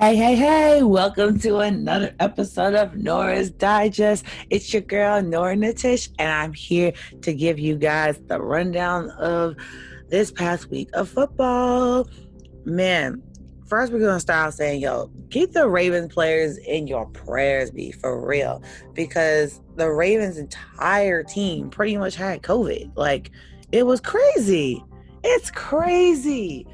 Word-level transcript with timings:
Hey, 0.00 0.16
hey, 0.16 0.34
hey, 0.34 0.82
welcome 0.82 1.38
to 1.40 1.58
another 1.58 2.14
episode 2.20 2.74
of 2.74 2.96
Nora's 2.96 3.50
Digest. 3.50 4.24
It's 4.48 4.72
your 4.72 4.80
girl, 4.80 5.20
Nora 5.20 5.54
Natish, 5.54 6.08
and 6.18 6.30
I'm 6.30 6.54
here 6.54 6.94
to 7.20 7.34
give 7.34 7.58
you 7.58 7.76
guys 7.76 8.18
the 8.26 8.40
rundown 8.40 9.10
of 9.10 9.56
this 10.08 10.32
past 10.32 10.70
week 10.70 10.88
of 10.94 11.10
football. 11.10 12.08
Man, 12.64 13.22
first 13.66 13.92
we're 13.92 13.98
going 13.98 14.16
to 14.16 14.20
start 14.20 14.54
saying, 14.54 14.80
yo, 14.80 15.10
keep 15.28 15.52
the 15.52 15.68
Ravens 15.68 16.14
players 16.14 16.56
in 16.56 16.86
your 16.86 17.04
prayers, 17.08 17.70
be 17.70 17.92
for 17.92 18.26
real, 18.26 18.62
because 18.94 19.60
the 19.76 19.90
Ravens' 19.90 20.38
entire 20.38 21.22
team 21.22 21.68
pretty 21.68 21.98
much 21.98 22.16
had 22.16 22.40
COVID. 22.40 22.96
Like, 22.96 23.32
it 23.70 23.84
was 23.84 24.00
crazy. 24.00 24.82
It's 25.22 25.50
crazy. 25.50 26.66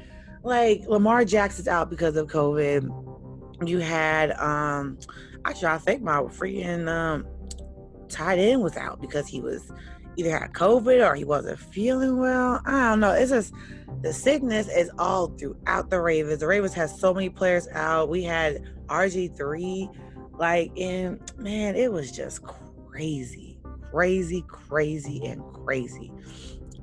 Like, 0.43 0.85
Lamar 0.87 1.25
Jackson's 1.25 1.67
out 1.67 1.89
because 1.89 2.15
of 2.15 2.27
COVID 2.27 3.03
you 3.65 3.79
had 3.79 4.31
um 4.33 4.97
actually 5.45 5.67
I 5.67 5.77
think 5.77 6.01
my 6.01 6.19
freaking 6.21 6.87
um 6.87 7.25
tight 8.09 8.39
end 8.39 8.61
was 8.61 8.77
out 8.77 9.01
because 9.01 9.27
he 9.27 9.41
was 9.41 9.71
either 10.17 10.31
had 10.31 10.51
COVID 10.53 11.07
or 11.07 11.15
he 11.15 11.23
wasn't 11.23 11.59
feeling 11.59 12.17
well. 12.17 12.61
I 12.65 12.89
don't 12.89 12.99
know. 12.99 13.11
It's 13.11 13.31
just 13.31 13.53
the 14.01 14.11
sickness 14.11 14.67
is 14.67 14.89
all 14.97 15.27
throughout 15.27 15.89
the 15.89 16.01
Ravens. 16.01 16.39
The 16.39 16.47
Ravens 16.47 16.73
has 16.73 16.99
so 16.99 17.13
many 17.13 17.29
players 17.29 17.67
out. 17.73 18.09
We 18.09 18.23
had 18.23 18.63
RG3, 18.87 19.89
like, 20.37 20.71
and 20.77 21.19
man, 21.37 21.75
it 21.75 21.91
was 21.91 22.11
just 22.11 22.41
crazy, 22.43 23.59
crazy, 23.91 24.43
crazy, 24.47 25.23
and 25.25 25.41
crazy. 25.53 26.11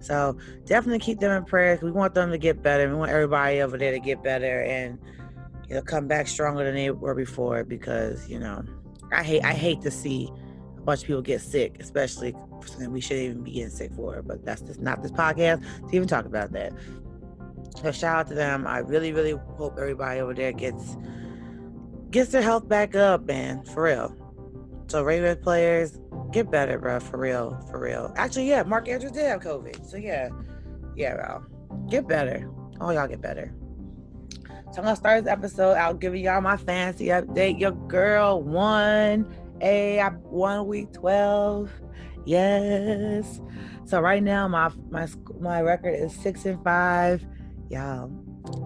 So 0.01 0.37
definitely 0.65 1.01
keep 1.01 1.19
them 1.19 1.33
in 1.33 1.45
prayer. 1.45 1.79
We 1.83 1.91
want 1.91 2.15
them 2.15 2.31
to 2.31 2.39
get 2.39 2.63
better. 2.63 2.89
We 2.89 2.95
want 2.95 3.11
everybody 3.11 3.63
over 3.63 3.79
there 3.79 3.93
to 3.93 4.01
get 4.01 4.23
better 4.23 4.63
and 4.63 4.99
know 5.71 5.83
come 5.83 6.07
back 6.07 6.29
stronger 6.29 6.65
than 6.65 6.75
they 6.75 6.91
were 6.91 7.15
before 7.15 7.65
because 7.65 8.29
you 8.29 8.39
know 8.39 8.63
I 9.13 9.23
hate 9.23 9.45
I 9.45 9.53
hate 9.53 9.81
to 9.83 9.91
see 9.91 10.31
a 10.77 10.81
bunch 10.81 11.03
of 11.03 11.07
people 11.07 11.23
get 11.23 11.41
sick, 11.41 11.77
especially 11.81 12.35
something 12.67 12.93
we 12.93 13.01
shouldn't 13.01 13.27
even 13.27 13.43
be 13.43 13.53
getting 13.53 13.71
sick 13.71 13.93
for. 13.93 14.23
But 14.23 14.45
that's 14.45 14.63
just 14.63 14.81
not 14.81 15.03
this 15.03 15.13
podcast 15.13 15.63
to 15.89 15.97
even 15.97 16.09
talk 16.09 16.25
about 16.25 16.53
that. 16.53 16.73
So 17.83 17.93
shout 17.93 18.17
out 18.17 18.27
to 18.29 18.35
them. 18.35 18.67
I 18.67 18.79
really, 18.79 19.13
really 19.13 19.33
hope 19.57 19.79
everybody 19.79 20.21
over 20.21 20.35
there 20.35 20.53
gets 20.53 20.97
gets 22.11 22.31
their 22.31 22.43
health 22.43 22.69
back 22.69 22.95
up, 22.95 23.27
man, 23.27 23.65
for 23.65 23.85
real. 23.85 24.17
So 24.89 25.03
Ravens 25.03 25.43
players, 25.43 25.99
get 26.31 26.51
better, 26.51 26.79
bro, 26.79 27.01
for 27.01 27.19
real, 27.19 27.59
for 27.71 27.81
real. 27.81 28.13
Actually, 28.17 28.49
yeah, 28.49 28.63
Mark 28.63 28.89
Andrews 28.89 29.13
did 29.13 29.27
have 29.27 29.41
COVID, 29.41 29.89
so 29.89 29.97
yeah, 29.97 30.29
yeah, 30.95 31.15
bro, 31.15 31.45
get 31.89 32.07
better. 32.07 32.49
Oh, 32.81 32.91
y'all 32.91 33.09
get 33.09 33.21
better. 33.21 33.53
So 34.75 34.81
I'm 34.81 34.87
gonna 34.87 34.97
start 34.97 35.23
this 35.23 35.33
episode 35.33 35.75
out 35.75 36.01
giving 36.01 36.25
y'all 36.25 36.41
my 36.41 36.57
fancy 36.57 37.07
update. 37.07 37.61
Your 37.61 37.71
girl 37.71 38.43
won. 38.43 39.33
I 39.63 40.11
won 40.25 40.67
week 40.67 40.93
12. 40.93 41.71
Yes. 42.25 43.41
So 43.85 44.01
right 44.01 44.21
now 44.21 44.49
my 44.49 44.73
my 44.91 45.07
my 45.39 45.63
record 45.63 45.95
is 45.95 46.13
six 46.13 46.45
and 46.45 46.61
five. 46.65 47.25
Y'all, 47.71 48.11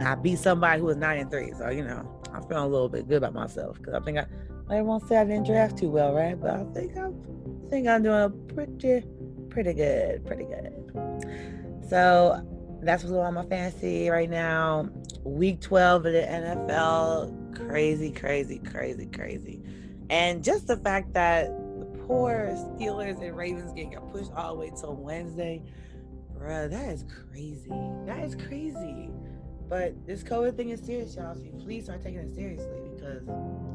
I 0.00 0.14
beat 0.14 0.38
somebody 0.38 0.80
who 0.80 0.86
was 0.86 0.96
nine 0.96 1.18
and 1.18 1.30
three. 1.30 1.52
So 1.58 1.68
you 1.68 1.84
know, 1.84 2.22
I'm 2.32 2.40
feeling 2.44 2.64
a 2.64 2.68
little 2.68 2.88
bit 2.88 3.06
good 3.06 3.18
about 3.18 3.34
myself 3.34 3.76
because 3.76 3.92
I 3.92 4.00
think 4.00 4.16
I 4.16 4.24
everyone 4.70 5.06
said 5.06 5.26
I 5.26 5.30
didn't 5.30 5.44
draft 5.44 5.76
too 5.76 5.90
well, 5.90 6.14
right? 6.14 6.40
But 6.40 6.52
I 6.52 6.64
think 6.72 6.96
I'm 6.96 7.20
I 7.66 7.68
think 7.68 7.86
I'm 7.86 8.02
doing 8.02 8.48
pretty 8.54 9.06
pretty 9.50 9.74
good, 9.74 10.24
pretty 10.24 10.44
good. 10.44 11.86
So 11.86 12.42
that's 12.88 13.04
what's 13.04 13.14
on 13.14 13.34
my 13.34 13.44
fantasy 13.44 14.08
right 14.08 14.30
now. 14.30 14.88
Week 15.22 15.60
12 15.60 16.06
of 16.06 16.12
the 16.14 16.22
NFL. 16.22 17.54
Crazy, 17.68 18.10
crazy, 18.10 18.60
crazy, 18.60 19.04
crazy. 19.04 19.60
And 20.08 20.42
just 20.42 20.66
the 20.66 20.78
fact 20.78 21.12
that 21.12 21.48
the 21.78 21.84
poor 22.06 22.48
Steelers 22.54 23.20
and 23.20 23.36
Ravens 23.36 23.74
game 23.74 23.90
got 23.90 24.10
pushed 24.10 24.32
all 24.32 24.54
the 24.54 24.60
way 24.60 24.72
till 24.74 24.96
Wednesday. 24.96 25.62
Bruh, 26.34 26.70
that 26.70 26.88
is 26.88 27.04
crazy. 27.30 27.70
That 28.06 28.20
is 28.24 28.34
crazy. 28.34 29.10
But 29.68 30.06
this 30.06 30.22
COVID 30.22 30.56
thing 30.56 30.70
is 30.70 30.80
serious, 30.80 31.14
y'all. 31.14 31.34
So 31.34 31.44
please 31.62 31.84
start 31.84 32.02
taking 32.02 32.20
it 32.20 32.34
seriously 32.34 32.88
because 32.94 33.22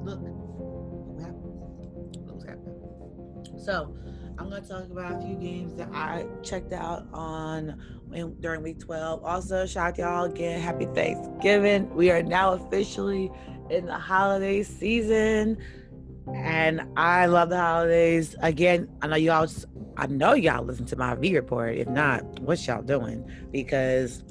look 0.04 0.22
what 0.22 1.24
happens. 1.24 2.16
Look 2.16 2.32
what's 2.32 2.46
happening. 2.46 3.60
So 3.64 3.96
I'm 4.40 4.50
to 4.50 4.62
talk 4.68 4.90
about 4.90 5.22
a 5.22 5.26
few 5.26 5.36
games 5.36 5.76
that 5.76 5.90
I 5.94 6.26
checked 6.42 6.74
out 6.74 7.06
on 7.14 7.80
in, 8.14 8.40
during 8.40 8.64
week 8.64 8.80
12. 8.80 9.24
Also, 9.24 9.66
shout 9.66 9.96
to 9.96 10.02
y'all 10.02 10.26
again. 10.26 10.60
Happy 10.60 10.86
Thanksgiving. 10.86 11.94
We 11.96 12.12
are 12.12 12.24
now 12.24 12.54
officially 12.54 13.32
in 13.70 13.86
the 13.86 13.98
holiday 13.98 14.64
season. 14.64 15.58
And 16.34 16.82
I 16.96 17.26
love 17.26 17.50
the 17.50 17.58
holidays. 17.58 18.36
Again, 18.42 18.90
I 19.02 19.08
know 19.08 19.16
y'all 19.16 19.48
I 19.98 20.08
know 20.08 20.34
y'all 20.34 20.64
listen 20.64 20.86
to 20.88 20.96
my 20.96 21.16
V 21.16 21.36
report. 21.36 21.76
If 21.76 21.88
not, 21.88 22.24
what 22.40 22.66
y'all 22.66 22.82
doing? 22.82 23.30
Because 23.52 24.24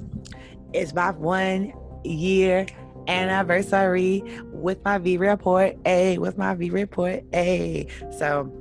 it's 0.73 0.93
my 0.93 1.11
one 1.11 1.71
year 2.03 2.65
anniversary 3.07 4.23
with 4.51 4.83
my 4.83 4.97
V 4.97 5.17
report. 5.17 5.77
A 5.85 6.17
with 6.17 6.37
my 6.37 6.55
V 6.55 6.69
report. 6.71 7.23
A. 7.33 7.87
So 8.17 8.51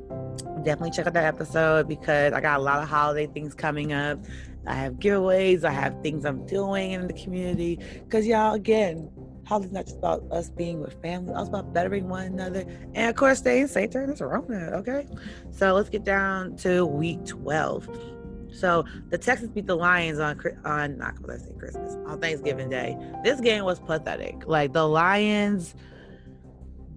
definitely 0.65 0.91
check 0.91 1.07
out 1.07 1.15
that 1.15 1.25
episode 1.25 1.89
because 1.89 2.33
I 2.33 2.41
got 2.41 2.61
a 2.61 2.63
lot 2.63 2.83
of 2.83 2.89
holiday 2.89 3.27
things 3.27 3.55
coming 3.55 3.93
up. 3.93 4.19
I 4.67 4.75
have 4.75 4.95
giveaways, 4.95 5.65
I 5.65 5.71
have 5.71 6.03
things 6.03 6.25
I'm 6.25 6.47
doing 6.47 6.93
in 6.93 7.07
the 7.07 7.15
community. 7.15 7.79
Because, 8.05 8.27
y'all, 8.27 8.55
again, 8.55 9.11
holiday's 9.45 9.73
not 9.73 9.87
just 9.87 9.99
about 9.99 10.25
us 10.31 10.51
being 10.51 10.81
with 10.81 11.01
family, 11.03 11.35
it's 11.37 11.49
about 11.49 11.73
bettering 11.73 12.09
one 12.09 12.27
another. 12.27 12.65
And, 12.95 13.11
of 13.11 13.17
course, 13.17 13.39
staying 13.39 13.67
safe 13.69 13.91
during 13.91 14.09
this 14.09 14.21
Rona, 14.21 14.71
okay? 14.75 15.07
So, 15.51 15.75
let's 15.75 15.89
get 15.89 16.05
down 16.05 16.57
to 16.59 16.87
week 16.87 17.25
12. 17.27 17.89
So 18.53 18.85
the 19.09 19.19
Texans 19.19 19.51
beat 19.51 19.67
the 19.67 19.75
Lions 19.75 20.19
on 20.19 20.39
on 20.65 20.99
not 20.99 21.15
let's 21.23 21.45
say 21.45 21.55
Christmas 21.59 21.95
on 22.07 22.21
Thanksgiving 22.21 22.69
Day. 22.69 22.97
This 23.25 23.41
game 23.41 23.65
was 23.65 23.81
pathetic. 23.81 24.47
Like 24.47 24.73
the 24.73 24.87
Lions, 24.87 25.75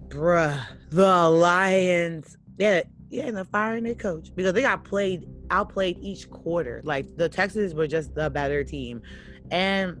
bruh, 0.08 0.60
the 0.90 1.30
Lions. 1.30 2.36
Yeah, 2.58 2.82
yeah, 3.10 3.24
and 3.24 3.36
they're 3.36 3.44
firing 3.44 3.84
their 3.84 3.94
coach 3.94 4.34
because 4.34 4.52
they 4.52 4.62
got 4.62 4.84
played 4.84 5.26
outplayed 5.50 5.98
each 6.00 6.30
quarter. 6.30 6.80
Like 6.84 7.16
the 7.16 7.28
Texans 7.28 7.74
were 7.74 7.86
just 7.86 8.14
the 8.14 8.30
better 8.30 8.64
team, 8.64 9.02
and 9.50 9.96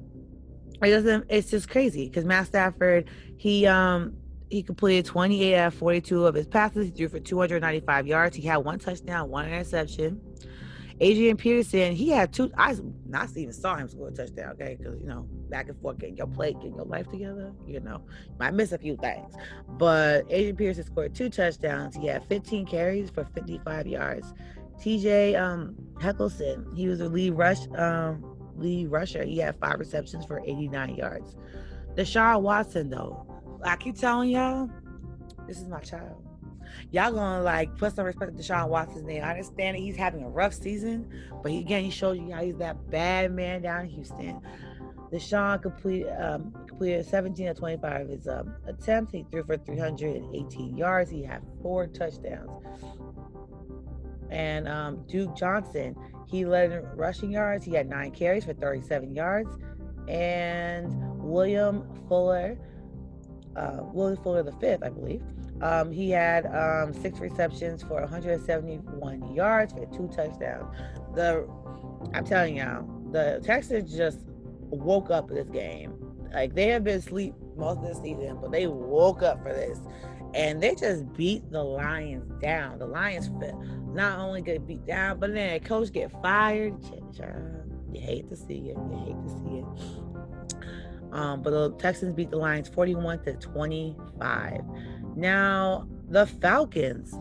it 0.82 0.90
doesn't. 0.90 1.26
It's 1.28 1.50
just 1.50 1.68
crazy 1.68 2.08
because 2.08 2.24
Matt 2.24 2.46
Stafford 2.46 3.08
he 3.36 3.66
um 3.66 4.16
he 4.50 4.62
completed 4.62 5.04
28 5.04 5.56
out 5.56 5.66
of 5.68 5.74
42 5.74 6.26
of 6.26 6.34
his 6.34 6.46
passes. 6.46 6.86
He 6.86 6.90
threw 6.92 7.08
for 7.08 7.18
295 7.18 8.06
yards. 8.06 8.36
He 8.36 8.42
had 8.42 8.58
one 8.58 8.78
touchdown, 8.78 9.28
one 9.28 9.46
interception. 9.46 10.20
Adrian 10.98 11.36
Peterson, 11.36 11.92
he 11.92 12.08
had 12.08 12.32
two. 12.32 12.50
I 12.56 12.74
not 13.06 13.28
even 13.36 13.52
saw 13.52 13.76
him 13.76 13.86
score 13.86 14.08
a 14.08 14.12
touchdown, 14.12 14.52
okay? 14.52 14.76
Because 14.78 14.98
you 14.98 15.06
know, 15.06 15.26
back 15.50 15.68
and 15.68 15.78
forth, 15.82 15.98
getting 15.98 16.16
your 16.16 16.26
plate, 16.26 16.54
getting 16.54 16.74
your 16.74 16.86
life 16.86 17.06
together. 17.10 17.52
You 17.66 17.80
know, 17.80 18.02
might 18.38 18.54
miss 18.54 18.72
a 18.72 18.78
few 18.78 18.96
things, 18.96 19.34
but 19.68 20.24
Adrian 20.30 20.56
Peterson 20.56 20.84
scored 20.84 21.14
two 21.14 21.28
touchdowns. 21.28 21.96
He 21.96 22.06
had 22.06 22.24
15 22.24 22.64
carries 22.64 23.10
for 23.10 23.26
55 23.34 23.86
yards. 23.86 24.32
T.J. 24.80 25.36
Um, 25.36 25.74
Hockenson, 25.94 26.76
he 26.76 26.88
was 26.88 26.98
the 26.98 27.08
lead 27.08 27.32
rush 27.32 27.66
um, 27.76 28.24
lead 28.56 28.88
rusher. 28.88 29.24
He 29.24 29.38
had 29.38 29.58
five 29.58 29.78
receptions 29.78 30.24
for 30.24 30.40
89 30.44 30.96
yards. 30.96 31.36
Deshaun 31.94 32.42
Watson, 32.42 32.90
though, 32.90 33.26
I 33.64 33.76
keep 33.76 33.96
telling 33.96 34.30
y'all, 34.30 34.70
this 35.46 35.58
is 35.58 35.68
my 35.68 35.80
child 35.80 36.26
y'all 36.90 37.12
gonna 37.12 37.42
like 37.42 37.76
put 37.76 37.94
some 37.94 38.04
respect 38.04 38.36
to 38.36 38.42
Deshaun 38.42 38.68
Watson's 38.68 39.04
name. 39.04 39.22
I 39.22 39.30
understand 39.30 39.76
that 39.76 39.80
he's 39.80 39.96
having 39.96 40.22
a 40.22 40.28
rough 40.28 40.54
season, 40.54 41.08
but 41.42 41.52
he, 41.52 41.58
again, 41.58 41.84
he 41.84 41.90
showed 41.90 42.18
you 42.18 42.30
how 42.30 42.42
he's 42.42 42.56
that 42.58 42.90
bad 42.90 43.32
man 43.32 43.62
down 43.62 43.84
in 43.84 43.90
Houston. 43.90 44.40
Deshaun 45.12 45.62
completed 45.62 46.12
um, 46.20 46.52
completed 46.66 47.06
17 47.06 47.48
of 47.48 47.58
25 47.58 48.00
of 48.00 48.08
his 48.08 48.28
um, 48.28 48.54
attempts. 48.66 49.12
He 49.12 49.24
threw 49.30 49.44
for 49.44 49.56
318 49.56 50.76
yards. 50.76 51.10
He 51.10 51.22
had 51.22 51.42
four 51.62 51.86
touchdowns. 51.86 52.50
And 54.30 54.68
um, 54.68 55.04
Duke 55.06 55.36
Johnson, 55.36 55.96
he 56.26 56.44
led 56.44 56.72
in 56.72 56.82
rushing 56.96 57.30
yards. 57.30 57.64
He 57.64 57.72
had 57.72 57.88
nine 57.88 58.10
carries 58.10 58.44
for 58.44 58.54
37 58.54 59.14
yards. 59.14 59.50
And 60.08 60.92
William 61.18 61.88
Fuller, 62.08 62.58
uh, 63.56 63.78
William 63.92 64.22
Fuller 64.22 64.42
the 64.42 64.52
fifth, 64.52 64.82
I 64.82 64.90
believe, 64.90 65.22
um, 65.62 65.90
he 65.90 66.10
had 66.10 66.46
um, 66.46 66.92
six 66.92 67.18
receptions 67.18 67.82
for 67.82 68.00
171 68.00 69.34
yards 69.34 69.72
for 69.72 69.86
two 69.86 70.08
touchdowns. 70.08 70.66
The 71.14 71.48
I'm 72.14 72.24
telling 72.24 72.56
y'all, 72.58 72.86
the 73.10 73.40
Texans 73.42 73.96
just 73.96 74.20
woke 74.70 75.10
up 75.10 75.28
this 75.28 75.48
game. 75.48 75.94
Like 76.32 76.54
they 76.54 76.68
have 76.68 76.84
been 76.84 76.98
asleep 76.98 77.34
most 77.56 77.78
of 77.78 77.88
the 77.88 77.94
season, 77.94 78.38
but 78.40 78.52
they 78.52 78.66
woke 78.66 79.22
up 79.22 79.42
for 79.42 79.52
this, 79.52 79.80
and 80.36 80.62
they 80.62 80.74
just 80.74 81.10
beat 81.14 81.50
the 81.50 81.62
Lions 81.62 82.30
down. 82.42 82.78
The 82.78 82.86
Lions 82.86 83.30
not 83.94 84.18
only 84.18 84.42
get 84.42 84.66
beat 84.66 84.84
down, 84.86 85.18
but 85.18 85.32
then 85.32 85.58
coach 85.60 85.90
get 85.92 86.12
fired. 86.20 86.74
You 87.90 88.00
hate 88.00 88.28
to 88.28 88.36
see 88.36 88.68
it. 88.68 88.76
You 88.76 89.04
hate 89.06 89.22
to 89.22 89.28
see 89.30 89.58
it. 89.58 91.12
Um, 91.12 91.42
but 91.42 91.50
the 91.50 91.70
Texans 91.78 92.12
beat 92.12 92.30
the 92.30 92.36
Lions 92.36 92.68
41 92.68 93.24
to 93.24 93.32
25. 93.34 94.60
Now, 95.16 95.88
the 96.10 96.26
Falcons. 96.26 97.14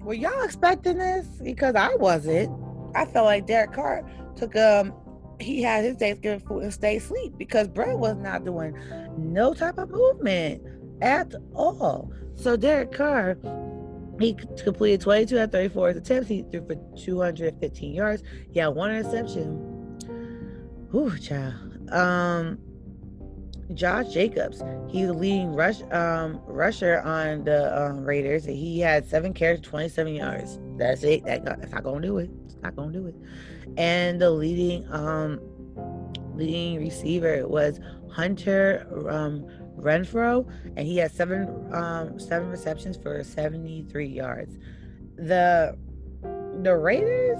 Were 0.00 0.14
y'all 0.14 0.42
expecting 0.42 0.96
this? 0.96 1.26
Because 1.42 1.74
I 1.74 1.94
wasn't. 1.96 2.50
I 2.94 3.04
felt 3.04 3.26
like 3.26 3.46
Derek 3.46 3.72
Carr 3.72 4.02
took 4.34 4.56
um 4.56 4.94
he 5.40 5.62
had 5.62 5.84
his 5.84 5.96
Thanksgiving 5.96 6.40
food 6.46 6.62
and 6.62 6.72
stayed 6.72 6.98
asleep 6.98 7.34
because 7.36 7.68
Brett 7.68 7.98
was 7.98 8.16
not 8.16 8.44
doing 8.44 8.76
no 9.18 9.52
type 9.54 9.78
of 9.78 9.90
movement 9.90 10.62
at 11.02 11.34
all. 11.54 12.10
So 12.42 12.56
Derek 12.56 12.90
Carr, 12.90 13.36
he 14.18 14.34
completed 14.64 15.00
22 15.00 15.38
at 15.38 15.52
34 15.52 15.90
attempts. 15.90 16.28
He 16.28 16.42
threw 16.50 16.66
for 16.66 16.74
215 16.98 17.94
yards. 17.94 18.24
He 18.50 18.58
had 18.58 18.68
one 18.68 18.90
interception. 18.90 19.58
Whew, 20.90 21.16
child. 21.20 21.54
Um, 21.92 22.58
Josh 23.74 24.12
Jacobs, 24.12 24.60
he's 24.88 25.06
the 25.06 25.12
leading 25.12 25.54
rush 25.54 25.82
um, 25.92 26.40
rusher 26.46 27.00
on 27.02 27.44
the 27.44 27.80
um, 27.80 28.04
Raiders. 28.04 28.44
He 28.44 28.80
had 28.80 29.08
seven 29.08 29.32
carries, 29.32 29.60
27 29.60 30.12
yards. 30.12 30.58
That's 30.76 31.04
it. 31.04 31.24
That, 31.24 31.44
that's 31.44 31.70
not 31.70 31.84
gonna 31.84 32.04
do 32.04 32.18
it. 32.18 32.30
It's 32.46 32.56
not 32.60 32.74
gonna 32.74 32.92
do 32.92 33.06
it. 33.06 33.14
And 33.76 34.20
the 34.20 34.30
leading 34.30 34.84
um, 34.92 35.40
leading 36.34 36.80
receiver 36.80 37.46
was 37.46 37.78
Hunter 38.10 38.84
um, 39.08 39.46
Renfrow, 39.76 40.48
and 40.76 40.86
he 40.86 40.96
had 40.96 41.12
seven 41.12 41.72
um, 41.72 42.18
seven 42.18 42.48
receptions 42.48 42.96
for 42.96 43.22
73 43.22 44.06
yards. 44.06 44.56
The 45.16 45.76
the 46.62 46.76
Raiders, 46.76 47.38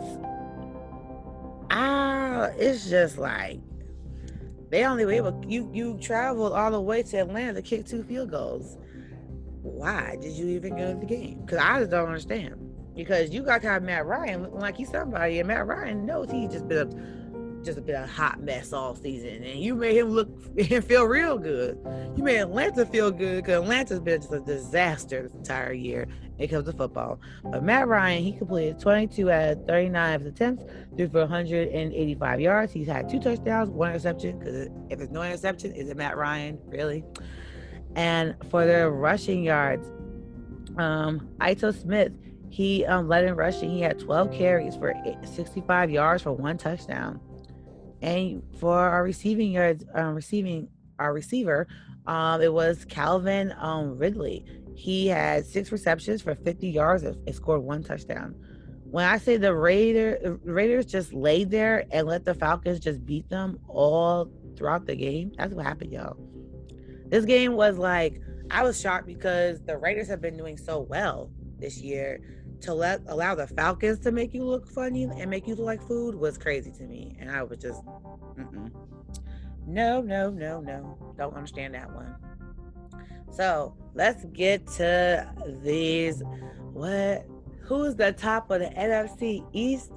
ah, 1.71 2.51
it's 2.57 2.89
just 2.89 3.19
like 3.19 3.61
they 4.71 4.85
only 4.85 5.05
were 5.05 5.13
able 5.13 5.45
you 5.47 5.71
you 5.73 5.99
traveled 6.01 6.53
all 6.53 6.71
the 6.71 6.81
way 6.81 7.03
to 7.03 7.19
Atlanta 7.19 7.55
to 7.55 7.63
kick 7.63 7.87
two 7.87 8.03
field 8.03 8.31
goals. 8.31 8.79
Why 9.63 10.17
did 10.21 10.33
you 10.33 10.49
even 10.49 10.77
go 10.77 10.95
to 10.95 10.99
the 10.99 11.07
game? 11.07 11.43
Because 11.45 11.59
I 11.59 11.79
just 11.79 11.91
don't 11.91 12.09
understand. 12.09 12.57
Because 12.95 13.31
you 13.31 13.43
got 13.43 13.63
to 13.63 13.69
have 13.69 13.83
Matt 13.83 14.07
Ryan 14.07 14.43
looking 14.43 14.59
like 14.59 14.77
he's 14.77 14.91
somebody, 14.91 15.39
and 15.39 15.49
Matt 15.49 15.67
Ryan 15.67 16.05
knows 16.05 16.31
he's 16.31 16.53
just 16.53 16.69
been 16.69 16.89
a 16.89 17.22
just 17.65 17.85
been 17.85 17.95
a 17.95 18.07
hot 18.07 18.41
mess 18.41 18.73
all 18.73 18.95
season, 18.95 19.43
and 19.45 19.61
you 19.61 19.75
made 19.75 19.97
him 19.97 20.09
look 20.09 20.29
and 20.71 20.85
feel 20.85 21.05
real 21.05 21.39
good. 21.39 21.79
You 22.17 22.23
made 22.23 22.39
Atlanta 22.39 22.87
feel 22.87 23.11
good 23.11 23.45
because 23.45 23.63
Atlanta's 23.63 24.01
been 24.01 24.21
just 24.21 24.33
a 24.33 24.41
disaster 24.41 25.23
this 25.23 25.35
entire 25.35 25.73
year, 25.73 26.09
it 26.39 26.49
comes 26.49 26.67
to 26.67 26.73
football. 26.73 27.21
But 27.45 27.63
Matt 27.63 27.89
Ryan, 27.89 28.23
he 28.23 28.33
completed 28.33 28.79
22 28.81 29.31
out 29.31 29.49
of 29.51 29.67
39 29.67 30.15
of 30.15 30.21
his 30.23 30.33
attempts, 30.33 30.65
threw 30.97 31.09
for 31.09 31.21
185 31.21 32.41
yards. 32.41 32.73
He's 32.73 32.89
had 32.89 33.09
two 33.09 33.21
touchdowns, 33.21 33.71
one 33.71 33.91
interception. 33.91 34.39
Because 34.39 34.69
if 34.91 34.99
there's 34.99 35.11
no 35.11 35.23
interception, 35.23 35.73
is 35.73 35.89
it 35.89 35.97
Matt 35.97 36.17
Ryan? 36.17 36.59
Really? 36.67 37.05
And 37.95 38.35
for 38.51 38.67
the 38.67 38.91
rushing 38.91 39.45
yards, 39.45 39.87
um, 40.79 41.29
Ito 41.47 41.71
Smith, 41.73 42.13
he 42.49 42.85
um, 42.87 43.09
led 43.09 43.25
in 43.25 43.35
rushing. 43.35 43.71
He 43.71 43.81
had 43.81 43.99
12 43.99 44.33
carries 44.33 44.77
for 44.77 44.95
65 45.25 45.91
yards 45.91 46.23
for 46.23 46.33
one 46.33 46.59
touchdown. 46.59 47.21
And 48.03 48.43
for 48.59 48.77
our 48.77 49.03
receiving 49.03 49.53
yards, 49.53 49.85
um, 49.95 50.15
receiving 50.15 50.69
our 50.99 51.13
receiver, 51.13 51.67
um, 52.07 52.43
it 52.43 52.53
was 52.53 52.85
Calvin 52.85 53.55
um, 53.59 53.97
Ridley. 53.97 54.45
He 54.75 55.07
had 55.07 55.47
six 55.47 55.71
receptions 55.71 56.21
for 56.21 56.35
50 56.35 56.69
yards 56.69 57.05
and 57.05 57.35
scored 57.35 57.63
one 57.63 57.83
touchdown. 57.83 58.35
When 58.85 59.07
I 59.07 59.17
say 59.19 59.37
the 59.37 59.55
Raider, 59.55 60.39
Raiders 60.45 60.85
just 60.85 61.15
laid 61.15 61.51
there 61.51 61.87
and 61.93 62.07
let 62.07 62.25
the 62.25 62.35
Falcons 62.35 62.81
just 62.81 63.07
beat 63.07 63.29
them 63.31 63.59
all 63.69 64.31
throughout 64.57 64.87
the 64.87 64.95
game, 64.95 65.33
that's 65.39 65.55
what 65.55 65.65
happened, 65.65 65.93
y'all. 65.93 66.17
This 67.07 67.25
game 67.25 67.55
was 67.55 67.79
like, 67.79 68.21
I 68.51 68.63
was 68.65 68.81
shocked 68.81 69.07
because 69.07 69.63
the 69.63 69.79
Raiders 69.79 70.09
have 70.09 70.21
been 70.21 70.37
doing 70.37 70.59
so 70.59 70.81
well 70.81 71.31
this 71.59 71.81
year. 71.81 72.21
To 72.63 72.75
let 72.75 73.01
allow 73.09 73.35
the 73.35 73.47
Falcons 73.49 73.99
to 74.01 74.13
make 74.13 74.33
you 74.33 74.45
look 74.45 74.69
funny 74.69 75.03
and 75.05 75.29
make 75.29 75.49
you 75.49 75.57
look 75.57 75.67
like 75.67 75.83
food 75.83 76.15
was 76.15 76.39
crazy 76.39 76.71
to 76.71 76.85
me, 76.85 77.17
and 77.19 77.29
I 77.29 77.43
was 77.43 77.59
just, 77.59 77.85
mm-mm. 77.85 78.71
no, 79.67 80.01
no, 80.01 80.31
no, 80.31 80.61
no, 80.61 81.15
don't 81.19 81.35
understand 81.35 81.75
that 81.75 81.93
one. 81.93 82.15
So 83.33 83.75
let's 83.95 84.25
get 84.27 84.67
to 84.75 85.29
these. 85.63 86.23
What? 86.73 87.27
Who's 87.63 87.97
the 87.97 88.13
top 88.13 88.51
of 88.51 88.61
the 88.61 88.67
NFC 88.67 89.45
East? 89.53 89.91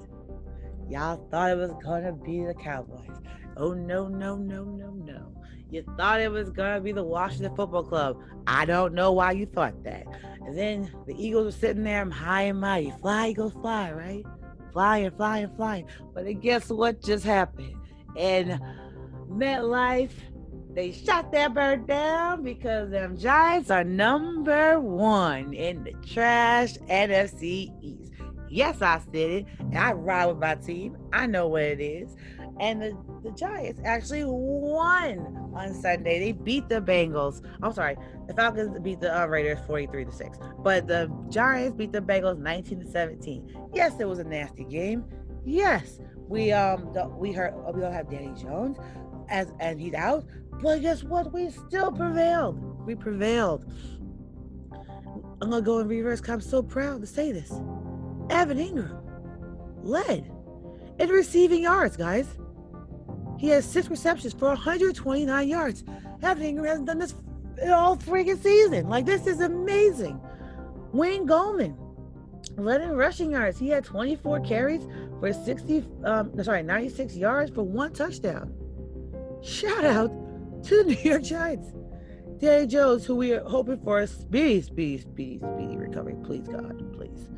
Y'all 0.88 1.24
thought 1.30 1.50
it 1.50 1.56
was 1.56 1.72
gonna 1.84 2.12
be 2.12 2.44
the 2.44 2.54
Cowboys. 2.54 3.16
Oh 3.56 3.74
no, 3.74 4.08
no, 4.08 4.36
no, 4.36 4.64
no, 4.64 4.90
no. 4.90 5.35
You 5.70 5.84
thought 5.96 6.20
it 6.20 6.30
was 6.30 6.50
gonna 6.50 6.80
be 6.80 6.92
the 6.92 7.02
Washington 7.02 7.54
Football 7.56 7.84
Club. 7.84 8.18
I 8.46 8.64
don't 8.64 8.94
know 8.94 9.12
why 9.12 9.32
you 9.32 9.46
thought 9.46 9.82
that. 9.84 10.06
And 10.44 10.56
then 10.56 10.92
the 11.06 11.14
Eagles 11.14 11.44
were 11.46 11.58
sitting 11.58 11.82
there 11.82 12.08
high 12.10 12.42
and 12.42 12.60
mighty. 12.60 12.92
Fly, 13.00 13.28
Eagles, 13.28 13.52
fly, 13.54 13.92
right? 13.92 14.24
Flying, 14.72 15.10
flying, 15.12 15.50
flying. 15.56 15.86
But 16.14 16.24
then 16.24 16.38
guess 16.38 16.68
what 16.70 17.02
just 17.02 17.24
happened? 17.24 17.74
And 18.16 18.60
MetLife 19.28 20.12
they 20.76 20.92
shot 20.92 21.32
that 21.32 21.54
bird 21.54 21.86
down 21.86 22.42
because 22.42 22.90
them 22.90 23.16
Giants 23.16 23.70
are 23.70 23.82
number 23.82 24.78
one 24.78 25.54
in 25.54 25.82
the 25.82 25.92
trash 26.06 26.76
NFC 26.90 27.72
East. 27.80 28.12
Yes, 28.50 28.82
I 28.82 29.00
said 29.10 29.30
it. 29.30 29.46
I 29.74 29.92
ride 29.92 30.26
with 30.26 30.36
my 30.36 30.54
team. 30.56 30.98
I 31.14 31.26
know 31.26 31.48
what 31.48 31.62
it 31.62 31.80
is. 31.80 32.14
And 32.60 32.82
the, 32.82 32.96
the 33.26 33.32
Giants 33.32 33.80
actually 33.84 34.24
won 34.24 35.50
on 35.54 35.74
Sunday. 35.74 36.20
They 36.20 36.32
beat 36.32 36.68
the 36.68 36.80
Bengals. 36.80 37.44
I'm 37.60 37.72
sorry, 37.72 37.96
the 38.28 38.34
Falcons 38.34 38.78
beat 38.80 39.00
the 39.00 39.20
uh, 39.20 39.26
Raiders 39.26 39.58
43 39.66 40.04
to 40.04 40.12
6. 40.12 40.38
But 40.60 40.86
the 40.86 41.10
Giants 41.28 41.76
beat 41.76 41.92
the 41.92 42.00
Bengals 42.00 42.38
19 42.38 42.80
to 42.80 42.86
17. 42.86 43.68
Yes, 43.74 43.94
it 43.98 44.06
was 44.06 44.20
a 44.20 44.24
nasty 44.24 44.64
game. 44.64 45.04
Yes, 45.44 45.98
we 46.28 46.52
um 46.52 46.92
we 47.18 47.32
heard 47.32 47.54
we 47.74 47.80
don't 47.80 47.92
have 47.92 48.10
Danny 48.10 48.32
Jones 48.40 48.78
as 49.28 49.52
and 49.60 49.80
he's 49.80 49.94
out. 49.94 50.24
But 50.62 50.82
guess 50.82 51.02
what? 51.02 51.32
We 51.32 51.50
still 51.50 51.90
prevailed. 51.90 52.86
We 52.86 52.94
prevailed. 52.94 53.70
I'm 55.42 55.50
gonna 55.50 55.62
go 55.62 55.80
in 55.80 55.88
reverse. 55.88 56.20
Cause 56.20 56.30
I'm 56.30 56.40
so 56.40 56.62
proud 56.62 57.00
to 57.00 57.06
say 57.06 57.32
this. 57.32 57.50
Evan 58.30 58.58
Engram 58.58 59.00
led 59.82 60.30
in 60.98 61.08
receiving 61.08 61.62
yards, 61.62 61.96
guys. 61.96 62.26
He 63.38 63.48
has 63.48 63.64
six 63.64 63.88
receptions 63.88 64.32
for 64.32 64.48
129 64.48 65.48
yards. 65.48 65.84
Evan 66.22 66.42
Engram 66.42 66.66
hasn't 66.66 66.86
done 66.86 66.98
this 66.98 67.14
all 67.68 67.96
freaking 67.96 68.42
season. 68.42 68.88
Like 68.88 69.06
this 69.06 69.26
is 69.26 69.40
amazing. 69.40 70.20
Wayne 70.92 71.26
led 72.56 72.80
in 72.80 72.90
rushing 72.96 73.32
yards. 73.32 73.58
He 73.58 73.68
had 73.68 73.84
24 73.84 74.40
carries 74.40 74.86
for 75.20 75.32
60, 75.32 75.84
um, 76.04 76.42
sorry, 76.42 76.62
96 76.62 77.16
yards 77.16 77.50
for 77.50 77.62
one 77.62 77.92
touchdown. 77.92 78.52
Shout 79.42 79.84
out 79.84 80.10
to 80.64 80.82
the 80.82 80.84
New 81.04 81.10
York 81.10 81.22
Giants. 81.22 81.72
Danny 82.38 82.66
Jones, 82.66 83.06
who 83.06 83.16
we 83.16 83.32
are 83.32 83.44
hoping 83.44 83.80
for 83.82 84.00
a 84.00 84.06
speedy, 84.06 84.60
speedy, 84.60 84.98
speedy, 84.98 85.38
speedy 85.38 85.76
recovery. 85.76 86.16
Please, 86.22 86.46
God, 86.46 86.92
please. 86.94 87.30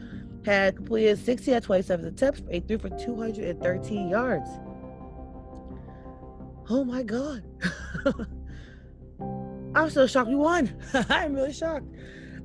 Had 0.45 0.77
completed 0.77 1.19
60 1.19 1.55
at 1.55 1.63
27 1.63 2.07
attempts, 2.07 2.43
a 2.51 2.61
threw 2.61 2.79
for 2.79 2.91
213 2.91 4.09
yards. 4.09 4.49
Oh 6.71 6.85
my 6.85 7.03
God. 7.03 7.43
I'm 9.75 9.91
so 9.91 10.07
shocked 10.07 10.29
we 10.29 10.37
won. 10.37 10.75
I'm 11.09 11.35
really 11.35 11.53
shocked. 11.53 11.87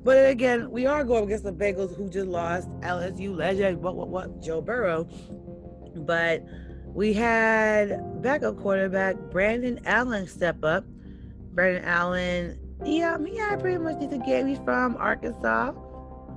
But 0.02 0.28
again, 0.28 0.70
we 0.70 0.86
are 0.86 1.04
going 1.04 1.24
against 1.24 1.44
the 1.44 1.52
Bengals 1.52 1.96
who 1.96 2.08
just 2.10 2.26
lost 2.26 2.68
LSU 2.80 3.34
legend, 3.34 3.82
what, 3.82 3.96
what, 3.96 4.08
what, 4.08 4.42
Joe 4.42 4.60
Burrow. 4.60 5.08
But 5.96 6.44
we 6.86 7.12
had 7.12 8.22
backup 8.22 8.58
quarterback 8.58 9.16
Brandon 9.30 9.80
Allen 9.84 10.26
step 10.26 10.62
up. 10.62 10.84
Brandon 11.52 11.84
Allen, 11.84 12.58
yeah, 12.84 13.16
had 13.36 13.60
pretty 13.60 13.78
much 13.78 13.98
decent 13.98 14.26
game. 14.26 14.46
He's 14.46 14.58
from 14.58 14.96
Arkansas. 14.96 15.72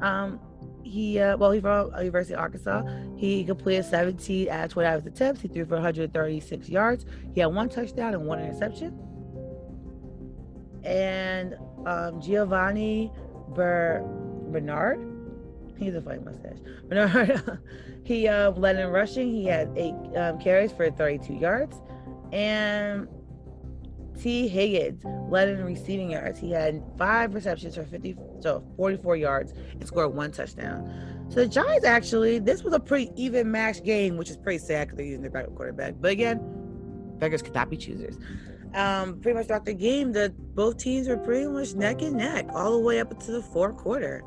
Um, 0.01 0.39
he 0.87 1.19
uh, 1.19 1.37
well, 1.37 1.51
he's 1.51 1.61
from 1.61 1.91
University 1.97 2.33
of 2.33 2.39
Arkansas. 2.39 2.83
He 3.15 3.43
completed 3.43 3.85
17 3.85 4.49
out 4.49 4.65
of 4.65 4.71
25 4.71 5.05
attempts. 5.07 5.41
He 5.41 5.47
threw 5.47 5.65
for 5.65 5.75
136 5.75 6.69
yards. 6.69 7.05
He 7.33 7.41
had 7.41 7.47
one 7.47 7.69
touchdown 7.69 8.13
and 8.13 8.25
one 8.25 8.39
interception. 8.39 8.97
And 10.83 11.55
um, 11.85 12.21
Giovani 12.21 13.11
Ber- 13.49 14.03
Bernard, 14.51 14.99
he's 15.77 15.95
a 15.95 16.01
funny 16.01 16.19
mustache. 16.19 16.57
Bernard, 16.89 17.59
he 18.03 18.27
uh, 18.27 18.51
led 18.51 18.77
in 18.77 18.87
rushing. 18.89 19.31
He 19.31 19.45
had 19.45 19.69
eight 19.75 19.95
um, 20.15 20.39
carries 20.39 20.71
for 20.71 20.89
32 20.89 21.33
yards. 21.33 21.75
And 22.31 23.07
Tee 24.17 24.47
Higgins 24.47 25.03
led 25.29 25.49
in 25.49 25.63
receiving 25.63 26.11
yards. 26.11 26.39
He 26.39 26.51
had 26.51 26.83
five 26.97 27.33
receptions 27.33 27.75
for 27.75 27.83
50, 27.83 28.15
so 28.41 28.63
44 28.77 29.15
yards 29.17 29.53
and 29.71 29.85
scored 29.85 30.13
one 30.13 30.31
touchdown. 30.31 31.25
So 31.29 31.41
the 31.41 31.47
Giants 31.47 31.85
actually, 31.85 32.39
this 32.39 32.63
was 32.63 32.73
a 32.73 32.79
pretty 32.79 33.11
even 33.15 33.51
match 33.51 33.83
game, 33.83 34.17
which 34.17 34.29
is 34.29 34.37
pretty 34.37 34.59
sad 34.59 34.87
because 34.87 34.97
they're 34.97 35.05
using 35.05 35.21
their 35.21 35.31
backup 35.31 35.55
quarterback. 35.55 35.95
But 35.99 36.11
again, 36.11 36.39
beggars 37.19 37.41
could 37.41 37.53
not 37.53 37.69
be 37.69 37.77
choosers. 37.77 38.17
Um, 38.73 39.19
pretty 39.21 39.37
much 39.37 39.47
throughout 39.47 39.65
the 39.65 39.73
game, 39.73 40.11
the 40.11 40.33
both 40.53 40.77
teams 40.77 41.07
were 41.07 41.17
pretty 41.17 41.47
much 41.47 41.73
neck 41.73 42.01
and 42.01 42.17
neck 42.17 42.47
all 42.53 42.71
the 42.73 42.79
way 42.79 42.99
up 42.99 43.11
into 43.11 43.31
the 43.31 43.41
fourth 43.41 43.77
quarter. 43.77 44.23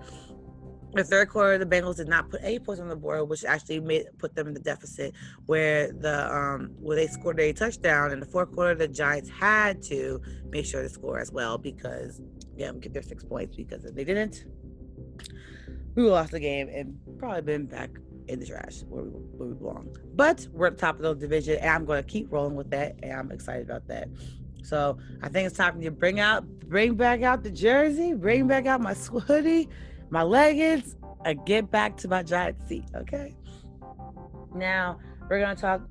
The 0.93 1.05
third 1.05 1.29
quarter, 1.29 1.57
the 1.57 1.67
Bengals 1.67 1.97
did 1.97 2.09
not 2.09 2.31
put 2.31 2.41
any 2.43 2.59
points 2.59 2.81
on 2.81 2.89
the 2.89 2.97
board, 2.97 3.29
which 3.29 3.45
actually 3.45 3.81
made 3.81 4.07
put 4.19 4.35
them 4.35 4.49
in 4.49 4.55
the 4.55 4.61
deficit. 4.61 5.15
Where 5.47 5.93
the 5.93 6.33
um, 6.35 6.71
where 6.81 6.97
they 6.97 7.07
scored 7.07 7.39
a 7.39 7.53
touchdown 7.53 8.11
in 8.11 8.19
the 8.19 8.27
fourth 8.27 8.53
quarter, 8.53 8.75
the 8.75 8.89
Giants 8.89 9.31
had 9.31 9.83
to 9.85 10.21
make 10.51 10.67
sure 10.67 10.83
to 10.83 10.89
score 10.89 11.21
as 11.21 11.31
well 11.31 11.59
because 11.59 12.21
yeah, 12.57 12.73
get 12.73 12.93
their 12.93 13.03
six 13.03 13.23
points 13.23 13.57
because 13.57 13.85
if 13.85 13.95
they 13.95 14.05
didn't, 14.05 14.45
we 15.95 16.03
lost 16.03 16.33
the 16.33 16.41
game 16.41 16.69
and 16.69 16.99
probably 17.19 17.43
been 17.43 17.67
back 17.67 17.91
in 18.29 18.41
the 18.41 18.47
trash 18.47 18.83
where 18.89 19.05
we, 19.05 19.11
where 19.11 19.49
we 19.49 19.55
belong. 19.55 19.97
But 20.15 20.47
we're 20.53 20.69
at 20.69 20.77
the 20.77 20.81
top 20.81 20.97
of 20.97 21.03
the 21.03 21.15
division, 21.15 21.59
and 21.59 21.71
I'm 21.71 21.85
going 21.85 22.03
to 22.03 22.09
keep 22.09 22.33
rolling 22.33 22.57
with 22.57 22.71
that, 22.71 22.97
and 23.03 23.13
I'm 23.13 23.31
excited 23.31 23.63
about 23.63 23.87
that. 23.89 24.09
So 24.63 24.99
I 25.23 25.29
think 25.29 25.47
it's 25.47 25.57
time 25.57 25.75
for 25.75 25.79
you 25.79 25.91
to 25.91 25.97
bring 25.97 26.21
out, 26.21 26.47
bring 26.69 26.95
back 26.95 27.23
out 27.23 27.43
the 27.43 27.51
jersey, 27.51 28.15
bring 28.15 28.47
back 28.47 28.67
out 28.67 28.81
my 28.81 28.95
hoodie, 28.95 29.69
my 30.11 30.23
leggings, 30.23 30.97
and 31.25 31.45
get 31.47 31.71
back 31.71 31.97
to 31.99 32.09
my 32.09 32.23
giant 32.23 32.57
seat. 32.69 32.85
Okay. 32.95 33.35
Now 34.55 34.99
we're 35.29 35.41
gonna 35.41 35.57
talk 35.57 35.83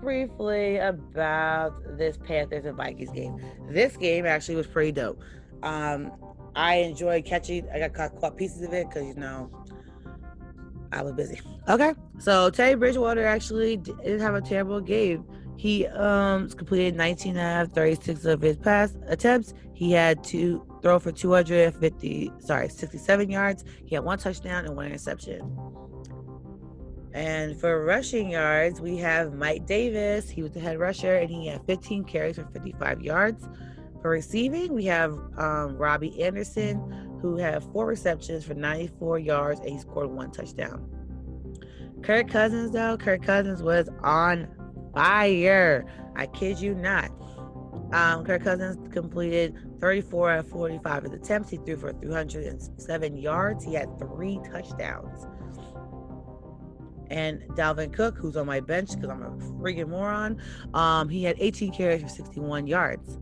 briefly 0.00 0.78
about 0.78 1.96
this 1.96 2.16
Panthers 2.16 2.64
and 2.64 2.76
Vikings 2.76 3.10
game. 3.10 3.40
This 3.68 3.96
game 3.96 4.26
actually 4.26 4.56
was 4.56 4.66
pretty 4.66 4.92
dope. 4.92 5.22
Um, 5.62 6.12
I 6.54 6.76
enjoyed 6.76 7.24
catching. 7.24 7.68
I 7.70 7.78
got 7.78 7.94
caught, 7.94 8.20
caught 8.20 8.36
pieces 8.36 8.62
of 8.62 8.72
it 8.72 8.88
because 8.88 9.06
you 9.06 9.14
know 9.14 9.50
I 10.92 11.02
was 11.02 11.12
busy. 11.12 11.40
Okay, 11.68 11.94
so 12.18 12.50
Teddy 12.50 12.74
Bridgewater 12.74 13.26
actually 13.26 13.76
didn't 13.76 14.20
have 14.20 14.34
a 14.34 14.40
terrible 14.40 14.80
game. 14.80 15.24
He 15.56 15.86
um 15.86 16.48
completed 16.50 16.94
19 16.96 17.36
out 17.36 17.62
of 17.62 17.72
36 17.72 18.24
of 18.24 18.40
his 18.40 18.56
pass 18.56 18.96
attempts. 19.06 19.54
He 19.74 19.92
had 19.92 20.22
to 20.24 20.64
throw 20.82 20.98
for 20.98 21.12
250, 21.12 22.32
sorry, 22.38 22.68
67 22.68 23.30
yards. 23.30 23.64
He 23.84 23.94
had 23.94 24.04
one 24.04 24.18
touchdown 24.18 24.66
and 24.66 24.76
one 24.76 24.86
interception. 24.86 25.56
And 27.14 27.58
for 27.58 27.84
rushing 27.84 28.30
yards, 28.30 28.80
we 28.80 28.96
have 28.98 29.34
Mike 29.34 29.66
Davis. 29.66 30.28
He 30.28 30.42
was 30.42 30.52
the 30.52 30.60
head 30.60 30.78
rusher 30.78 31.16
and 31.16 31.30
he 31.30 31.46
had 31.46 31.64
15 31.66 32.04
carries 32.04 32.36
for 32.36 32.44
55 32.52 33.00
yards. 33.00 33.48
For 34.02 34.10
receiving, 34.10 34.72
we 34.72 34.84
have 34.84 35.12
um, 35.36 35.76
Robbie 35.76 36.22
Anderson, 36.22 37.18
who 37.20 37.36
had 37.36 37.64
four 37.72 37.86
receptions 37.86 38.44
for 38.44 38.54
94 38.54 39.18
yards 39.18 39.60
and 39.60 39.70
he 39.70 39.78
scored 39.78 40.10
one 40.10 40.30
touchdown. 40.30 40.88
Kirk 42.02 42.28
Cousins, 42.28 42.70
though, 42.70 42.96
Kirk 42.96 43.22
Cousins 43.22 43.62
was 43.62 43.88
on 44.04 44.46
fire. 44.94 45.84
I 46.14 46.26
kid 46.26 46.60
you 46.60 46.74
not. 46.74 47.10
Um, 47.92 48.24
Kirk 48.24 48.44
Cousins 48.44 48.76
completed 48.92 49.56
34 49.80 50.30
out 50.30 50.38
of 50.40 50.48
45 50.48 51.04
of 51.04 51.10
the 51.10 51.16
attempts. 51.16 51.50
He 51.50 51.56
threw 51.58 51.76
for 51.76 51.92
307 51.92 53.16
yards. 53.16 53.64
He 53.64 53.74
had 53.74 53.98
three 53.98 54.40
touchdowns. 54.50 55.26
And 57.10 57.42
Dalvin 57.56 57.92
Cook, 57.92 58.18
who's 58.18 58.36
on 58.36 58.46
my 58.46 58.60
bench 58.60 58.90
because 58.94 59.08
I'm 59.08 59.22
a 59.22 59.30
freaking 59.30 59.88
moron, 59.88 60.40
um, 60.74 61.08
he 61.08 61.24
had 61.24 61.36
18 61.38 61.72
carries 61.72 62.02
for 62.02 62.08
61 62.08 62.66
yards 62.66 63.18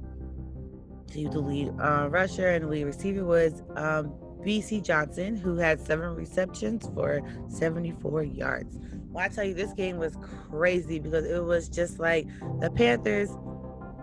to 1.12 1.28
the 1.28 1.40
lead 1.40 1.72
uh, 1.80 2.08
rusher 2.10 2.48
and 2.48 2.64
the 2.64 2.68
lead 2.68 2.84
receiver 2.84 3.24
was 3.24 3.62
um, 3.76 4.12
Bisi 4.46 4.82
Johnson, 4.82 5.36
who 5.36 5.56
had 5.56 5.80
seven 5.80 6.14
receptions 6.14 6.88
for 6.94 7.20
74 7.48 8.24
yards. 8.24 8.78
Well, 9.10 9.24
I 9.24 9.28
tell 9.28 9.44
you, 9.44 9.54
this 9.54 9.72
game 9.72 9.98
was 9.98 10.16
crazy 10.50 10.98
because 10.98 11.24
it 11.24 11.42
was 11.42 11.68
just 11.68 11.98
like 11.98 12.28
the 12.60 12.70
Panthers 12.70 13.30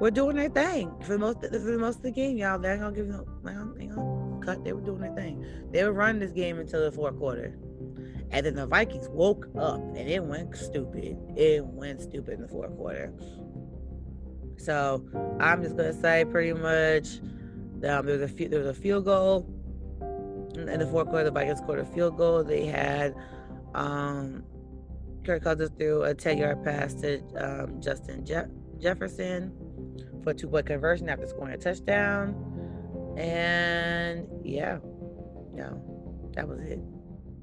were 0.03 0.11
doing 0.11 0.35
their 0.35 0.49
thing 0.49 0.93
for 0.99 1.17
most 1.17 1.39
for 1.39 1.47
the 1.47 1.77
most 1.77 1.97
of 1.97 2.03
the 2.03 2.11
game, 2.11 2.35
y'all. 2.35 2.59
They 2.59 2.71
ain't 2.71 2.81
gonna 2.81 2.93
give 2.93 3.07
them, 3.07 3.25
they 3.41 3.51
ain't 3.51 3.95
gonna 3.95 4.39
cut. 4.45 4.61
They 4.65 4.73
were 4.73 4.81
doing 4.81 4.99
their 4.99 5.15
thing. 5.15 5.45
They 5.71 5.81
were 5.85 5.93
running 5.93 6.19
this 6.19 6.33
game 6.33 6.59
until 6.59 6.83
the 6.83 6.91
fourth 6.91 7.17
quarter, 7.17 7.57
and 8.29 8.45
then 8.45 8.55
the 8.55 8.67
Vikings 8.67 9.07
woke 9.07 9.47
up 9.57 9.79
and 9.79 10.09
it 10.09 10.21
went 10.21 10.57
stupid. 10.57 11.17
It 11.37 11.65
went 11.65 12.01
stupid 12.01 12.33
in 12.33 12.41
the 12.41 12.49
fourth 12.49 12.75
quarter. 12.75 13.13
So 14.57 15.05
I'm 15.39 15.63
just 15.63 15.77
gonna 15.77 15.93
say 15.93 16.25
pretty 16.25 16.51
much 16.51 17.21
um, 17.21 18.05
there 18.05 18.17
was 18.17 18.29
a 18.29 18.47
there 18.49 18.59
was 18.59 18.67
a 18.67 18.73
field 18.73 19.05
goal 19.05 19.47
in 20.01 20.79
the 20.79 20.87
fourth 20.91 21.07
quarter. 21.07 21.23
The 21.23 21.31
Vikings 21.31 21.59
scored 21.59 21.79
a 21.79 21.85
field 21.85 22.17
goal. 22.17 22.43
They 22.43 22.65
had 22.65 23.15
um, 23.73 24.43
Kirk 25.23 25.45
Cousins 25.45 25.71
threw 25.77 26.03
a 26.03 26.13
10 26.13 26.39
yard 26.39 26.61
pass 26.61 26.93
to 26.95 27.21
um, 27.37 27.79
Justin 27.79 28.25
Je- 28.25 28.51
Jefferson 28.81 29.62
for 30.23 30.31
a 30.31 30.33
two 30.33 30.47
point 30.47 30.65
conversion 30.65 31.09
after 31.09 31.27
scoring 31.27 31.53
a 31.53 31.57
touchdown. 31.57 32.35
And 33.17 34.27
yeah, 34.43 34.79
no, 35.53 36.29
that 36.35 36.47
was 36.47 36.59
it. 36.61 36.79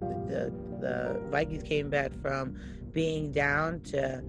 The, 0.00 0.52
the, 0.80 1.20
Vikings 1.30 1.62
came 1.62 1.90
back 1.90 2.12
from 2.22 2.56
being 2.92 3.30
down 3.30 3.80
to 3.82 4.22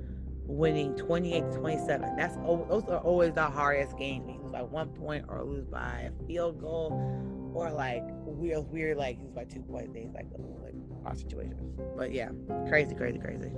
winning 0.45 0.95
28 0.95 1.51
to 1.51 1.57
27. 1.57 2.15
That's 2.17 2.35
those 2.35 2.83
are 2.89 2.99
always 2.99 3.33
the 3.33 3.45
hardest 3.45 3.97
games. 3.97 4.27
You 4.27 4.41
lose 4.41 4.51
by 4.51 4.61
one 4.61 4.89
point 4.89 5.25
or 5.29 5.43
lose 5.43 5.65
by 5.65 6.11
a 6.11 6.27
field 6.27 6.59
goal 6.59 7.51
or 7.53 7.71
like 7.71 8.03
weird, 8.25 8.69
weird 8.69 8.97
like 8.97 9.17
lose 9.19 9.31
by 9.31 9.45
two 9.45 9.61
point 9.61 9.93
things 9.93 10.13
like 10.13 10.27
like 10.63 10.75
our 11.05 11.15
situations. 11.15 11.79
But 11.95 12.11
yeah, 12.11 12.29
crazy, 12.67 12.93
crazy, 12.95 13.17
crazy. 13.17 13.51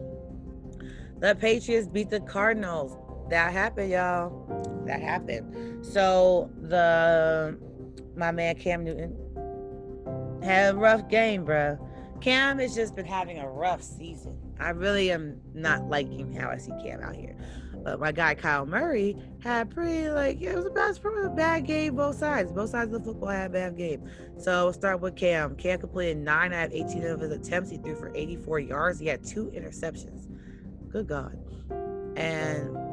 The 1.19 1.35
Patriots 1.35 1.87
beat 1.87 2.09
the 2.09 2.19
Cardinals. 2.19 2.97
That 3.33 3.51
happened, 3.51 3.89
y'all. 3.89 4.83
That 4.85 5.01
happened. 5.01 5.83
So 5.83 6.51
the 6.61 7.57
my 8.15 8.29
man 8.29 8.55
Cam 8.57 8.83
Newton 8.83 9.17
had 10.43 10.75
a 10.75 10.77
rough 10.77 11.09
game, 11.09 11.43
bro. 11.43 11.79
Cam 12.21 12.59
has 12.59 12.75
just 12.75 12.95
been 12.95 13.07
having 13.07 13.39
a 13.39 13.49
rough 13.49 13.81
season. 13.81 14.37
I 14.59 14.69
really 14.69 15.11
am 15.11 15.41
not 15.55 15.89
liking 15.89 16.31
how 16.31 16.51
I 16.51 16.57
see 16.57 16.73
Cam 16.83 17.01
out 17.01 17.15
here. 17.15 17.35
But 17.83 17.99
my 17.99 18.11
guy 18.11 18.35
Kyle 18.35 18.67
Murray 18.67 19.17
had 19.39 19.71
pretty 19.71 20.11
like 20.11 20.39
it 20.39 20.55
was 20.55 20.67
a 20.67 20.69
bad, 20.69 20.99
a 21.03 21.29
bad 21.29 21.65
game 21.65 21.95
both 21.95 22.17
sides. 22.17 22.51
Both 22.51 22.69
sides 22.69 22.93
of 22.93 23.03
the 23.03 23.11
football 23.13 23.29
had 23.29 23.49
a 23.49 23.53
bad 23.53 23.75
game. 23.75 24.07
So 24.37 24.65
we'll 24.65 24.73
start 24.73 25.01
with 25.01 25.15
Cam. 25.15 25.55
Cam 25.55 25.79
completed 25.79 26.17
nine 26.17 26.53
out 26.53 26.67
of 26.67 26.73
18 26.73 27.03
of 27.05 27.19
his 27.19 27.31
attempts. 27.31 27.71
He 27.71 27.77
threw 27.77 27.95
for 27.95 28.15
84 28.15 28.59
yards. 28.59 28.99
He 28.99 29.07
had 29.07 29.25
two 29.25 29.51
interceptions. 29.55 30.27
Good 30.91 31.07
God. 31.07 31.35
And 32.15 32.92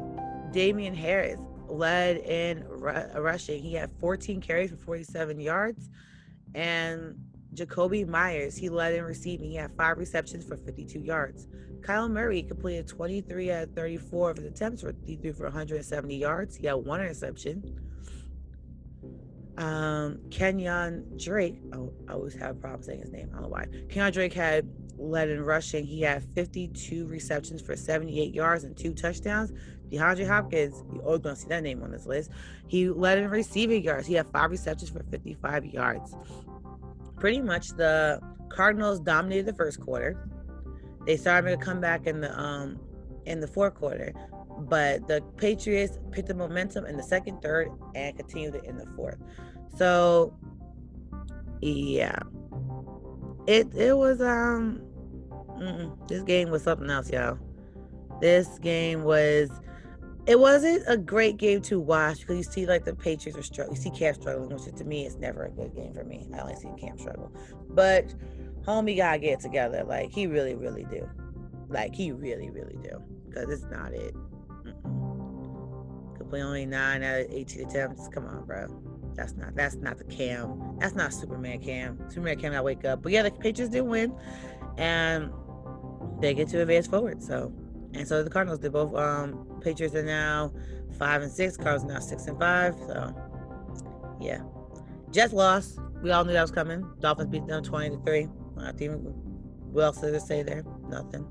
Damien 0.51 0.93
Harris 0.93 1.39
led 1.67 2.17
in 2.17 2.65
rushing. 2.67 3.61
He 3.61 3.73
had 3.73 3.91
14 3.99 4.41
carries 4.41 4.71
for 4.71 4.77
47 4.77 5.39
yards. 5.39 5.89
And 6.53 7.15
Jakobi 7.53 8.07
Meyers, 8.07 8.57
he 8.57 8.69
led 8.69 8.93
in 8.93 9.03
receiving. 9.03 9.51
He 9.51 9.55
had 9.55 9.71
five 9.75 9.97
receptions 9.97 10.45
for 10.45 10.57
52 10.57 10.99
yards. 10.99 11.47
Kyle 11.81 12.07
Murray 12.07 12.43
completed 12.43 12.87
23 12.87 13.51
out 13.51 13.63
of 13.63 13.73
34 13.73 14.31
of 14.31 14.37
his 14.37 14.45
attempts 14.45 14.81
for 14.81 14.93
he 15.05 15.15
threw 15.15 15.33
for 15.33 15.45
170 15.45 16.15
yards. 16.15 16.55
He 16.55 16.67
had 16.67 16.73
one 16.73 17.01
interception. 17.01 17.79
Um, 19.57 20.19
Kenyan 20.29 21.21
Drake, 21.23 21.59
oh, 21.73 21.91
I 22.07 22.13
always 22.13 22.35
have 22.35 22.61
problems 22.61 22.85
saying 22.85 23.01
his 23.01 23.11
name. 23.11 23.29
I 23.31 23.33
don't 23.33 23.43
know 23.43 23.49
why. 23.49 23.65
Kenyan 23.87 24.13
Drake 24.13 24.33
had 24.33 24.69
led 24.97 25.29
in 25.29 25.41
rushing. 25.41 25.85
He 25.85 26.01
had 26.01 26.23
52 26.35 27.07
receptions 27.07 27.61
for 27.61 27.75
78 27.75 28.33
yards 28.33 28.63
and 28.63 28.77
two 28.77 28.93
touchdowns. 28.93 29.51
DeAndre 29.91 30.27
Hopkins, 30.27 30.83
you're 30.93 31.03
always 31.03 31.21
going 31.21 31.35
to 31.35 31.41
see 31.41 31.47
that 31.49 31.63
name 31.63 31.83
on 31.83 31.91
this 31.91 32.05
list. 32.05 32.31
He 32.67 32.89
led 32.89 33.17
in 33.17 33.29
receiving 33.29 33.83
yards. 33.83 34.07
He 34.07 34.13
had 34.13 34.27
five 34.27 34.51
receptions 34.51 34.89
for 34.89 35.03
55 35.03 35.65
yards 35.65 36.15
pretty 37.21 37.39
much 37.39 37.69
the 37.69 38.19
Cardinals 38.49 38.99
dominated 38.99 39.45
the 39.45 39.53
first 39.53 39.79
quarter. 39.79 40.27
They 41.05 41.15
started 41.17 41.51
to 41.51 41.57
come 41.57 41.79
back 41.79 42.07
in 42.07 42.19
the 42.19 42.37
um 42.37 42.79
in 43.25 43.39
the 43.39 43.47
fourth 43.47 43.75
quarter, 43.75 44.11
but 44.57 45.07
the 45.07 45.21
Patriots 45.37 45.99
picked 46.09 46.27
the 46.27 46.33
momentum 46.33 46.87
in 46.87 46.97
the 46.97 47.03
second, 47.03 47.41
third, 47.41 47.69
and 47.93 48.17
continued 48.17 48.55
it 48.55 48.65
in 48.65 48.75
the 48.75 48.87
fourth. 48.95 49.19
So 49.77 50.35
yeah, 51.61 52.17
it 53.47 53.67
it 53.75 53.95
was 53.95 54.19
um 54.19 54.81
this 56.07 56.23
game 56.23 56.49
was 56.49 56.63
something 56.63 56.89
else, 56.89 57.11
y'all. 57.11 57.37
This 58.19 58.57
game 58.59 59.03
was 59.03 59.51
it 60.27 60.39
wasn't 60.39 60.83
a 60.87 60.97
great 60.97 61.37
game 61.37 61.61
to 61.63 61.79
watch 61.79 62.19
because 62.19 62.37
you 62.37 62.43
see 62.43 62.65
like 62.65 62.85
the 62.85 62.95
Patriots 62.95 63.37
are 63.37 63.43
struggling. 63.43 63.75
You 63.75 63.81
see 63.81 63.89
Cam 63.89 64.13
struggling, 64.13 64.49
which 64.49 64.75
to 64.75 64.83
me 64.83 65.05
is 65.05 65.15
never 65.15 65.45
a 65.45 65.49
good 65.49 65.73
game 65.75 65.93
for 65.93 66.03
me. 66.03 66.27
I 66.33 66.39
only 66.39 66.55
see 66.55 66.69
Cam 66.79 66.97
struggle. 66.99 67.31
But 67.69 68.13
homie 68.65 68.97
gotta 68.97 69.19
get 69.19 69.39
together. 69.39 69.83
Like 69.83 70.11
he 70.11 70.27
really, 70.27 70.53
really 70.53 70.85
do. 70.85 71.09
Like 71.69 71.95
he 71.95 72.11
really, 72.11 72.49
really 72.51 72.77
do. 72.83 73.01
Because 73.27 73.49
it's 73.49 73.65
not 73.71 73.93
it. 73.93 74.13
Complete 76.17 76.41
only 76.41 76.65
nine 76.65 77.01
out 77.01 77.21
of 77.21 77.31
18 77.31 77.67
attempts. 77.67 78.07
Come 78.09 78.27
on, 78.27 78.45
bro. 78.45 78.67
That's 79.15 79.33
not 79.33 79.55
that's 79.55 79.75
not 79.75 79.97
the 79.97 80.03
Cam. 80.03 80.77
That's 80.79 80.93
not 80.93 81.13
Superman 81.13 81.61
Cam. 81.61 81.97
Superman 82.09 82.39
Cam 82.39 82.53
I 82.53 82.61
wake 82.61 82.85
up. 82.85 83.01
But 83.01 83.11
yeah, 83.11 83.23
the 83.23 83.31
Patriots 83.31 83.73
did 83.73 83.81
win. 83.81 84.15
And 84.77 85.31
they 86.19 86.35
get 86.35 86.47
to 86.49 86.61
advance 86.61 86.85
forward. 86.85 87.23
So 87.23 87.51
and 87.93 88.07
so 88.07 88.23
the 88.23 88.29
Cardinals 88.29 88.59
did 88.59 88.71
both. 88.71 88.95
Um, 88.95 89.59
Patriots 89.61 89.95
are 89.95 90.03
now 90.03 90.51
five 90.97 91.21
and 91.21 91.31
six. 91.31 91.57
Cardinals 91.57 91.85
now 91.85 91.99
six 91.99 92.25
and 92.27 92.39
five. 92.39 92.75
So 92.87 93.15
yeah. 94.21 94.41
Jets 95.11 95.33
lost. 95.33 95.79
We 96.01 96.11
all 96.11 96.23
knew 96.23 96.33
that 96.33 96.41
was 96.41 96.51
coming. 96.51 96.85
Dolphins 96.99 97.29
beat 97.29 97.45
them 97.47 97.63
20 97.63 97.97
to 97.97 98.03
3. 98.03 98.27
I 98.59 98.71
think 98.71 99.01
what 99.71 99.83
else 99.83 100.01
did 100.01 100.11
to 100.11 100.19
say 100.19 100.43
there? 100.43 100.63
Nothing. 100.87 101.27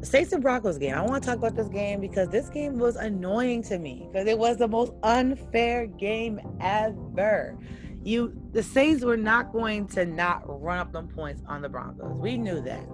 The 0.00 0.06
Saints 0.06 0.32
and 0.32 0.42
Broncos 0.42 0.78
game. 0.78 0.94
I 0.94 1.02
want 1.02 1.22
to 1.22 1.28
talk 1.28 1.38
about 1.38 1.54
this 1.54 1.68
game 1.68 2.00
because 2.00 2.28
this 2.28 2.48
game 2.48 2.78
was 2.78 2.96
annoying 2.96 3.62
to 3.64 3.78
me 3.78 4.08
because 4.10 4.26
it 4.26 4.36
was 4.36 4.56
the 4.56 4.66
most 4.66 4.92
unfair 5.04 5.86
game 5.86 6.40
ever. 6.60 7.56
You 8.02 8.36
the 8.52 8.64
Saints 8.64 9.04
were 9.04 9.16
not 9.16 9.52
going 9.52 9.86
to 9.88 10.04
not 10.04 10.42
run 10.44 10.78
up 10.78 10.92
them 10.92 11.06
points 11.06 11.42
on 11.46 11.62
the 11.62 11.68
Broncos. 11.68 12.18
We 12.18 12.36
knew 12.36 12.60
that. 12.62 12.84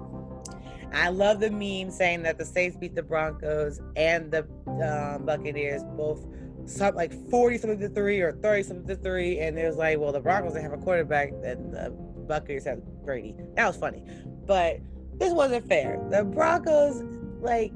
I 0.92 1.11
love 1.11 1.40
the 1.40 1.50
meme 1.50 1.90
saying 1.90 2.23
that 2.23 2.38
the 2.38 2.45
Saints 2.45 2.76
beat 2.76 2.95
the 2.95 3.02
Broncos 3.02 3.80
and 3.97 4.30
the 4.30 4.47
um, 4.66 5.26
Buccaneers 5.26 5.83
both 5.97 6.26
something 6.66 6.97
like 6.97 7.30
40 7.30 7.59
something 7.59 7.80
to 7.80 7.88
three 7.88 8.21
or 8.21 8.33
30 8.33 8.62
something 8.62 8.87
to 8.87 8.97
three. 8.97 9.38
And 9.40 9.59
it 9.59 9.66
was 9.66 9.76
like, 9.76 9.99
well, 9.99 10.12
the 10.12 10.21
Broncos 10.21 10.52
didn't 10.52 10.71
have 10.71 10.78
a 10.78 10.83
quarterback 10.83 11.30
and 11.30 11.73
the 11.73 11.90
Buccaneers 12.26 12.64
had 12.64 12.83
Brady. 13.04 13.35
That 13.54 13.66
was 13.66 13.76
funny. 13.76 14.02
But 14.47 14.80
this 15.14 15.33
wasn't 15.33 15.66
fair. 15.68 16.00
The 16.11 16.25
Broncos, 16.25 17.02
like, 17.40 17.73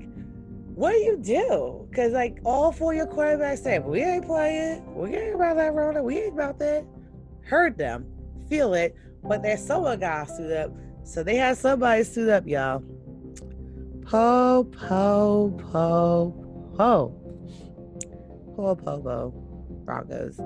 what 0.74 0.92
do 0.92 0.98
you 0.98 1.18
do? 1.18 1.86
Because, 1.90 2.12
like, 2.12 2.38
all 2.44 2.72
four 2.72 2.92
of 2.92 2.96
your 2.96 3.06
quarterbacks 3.06 3.58
said, 3.58 3.84
we 3.84 4.02
ain't 4.02 4.24
playing. 4.24 4.94
We 4.94 5.14
ain't 5.14 5.34
about 5.34 5.56
that, 5.56 5.74
Rona. 5.74 6.02
We 6.02 6.18
ain't 6.18 6.34
about 6.34 6.58
that. 6.60 6.84
Heard 7.42 7.76
them, 7.76 8.06
feel 8.48 8.72
it, 8.74 8.94
but 9.22 9.42
there's 9.42 9.62
someone 9.62 10.00
got 10.00 10.30
suit 10.30 10.52
up. 10.52 10.72
So 11.04 11.22
they 11.22 11.36
had 11.36 11.58
somebody 11.58 12.04
suit 12.04 12.28
up, 12.28 12.46
y'all. 12.46 12.82
Po, 14.04 14.64
po, 14.64 15.50
po, 15.72 16.34
po. 16.76 17.14
Po, 18.56 18.76
po. 18.76 19.34
Broncos. 19.84 20.40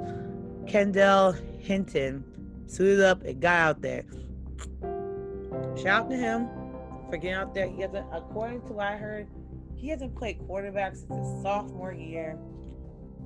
Kendall 0.66 1.32
Hinton 1.58 2.24
suited 2.66 3.00
up 3.00 3.22
and 3.24 3.40
got 3.40 3.60
out 3.60 3.82
there. 3.82 4.04
Shout 5.76 6.04
out 6.04 6.10
to 6.10 6.16
him 6.16 6.48
for 7.08 7.16
getting 7.16 7.34
out 7.34 7.54
there. 7.54 7.68
He 7.68 7.82
hasn't, 7.82 8.06
according 8.12 8.62
to 8.66 8.72
what 8.72 8.86
I 8.86 8.96
heard, 8.96 9.28
he 9.74 9.88
hasn't 9.88 10.16
played 10.16 10.38
quarterback 10.46 10.94
since 10.96 11.14
his 11.14 11.42
sophomore 11.42 11.92
year 11.92 12.38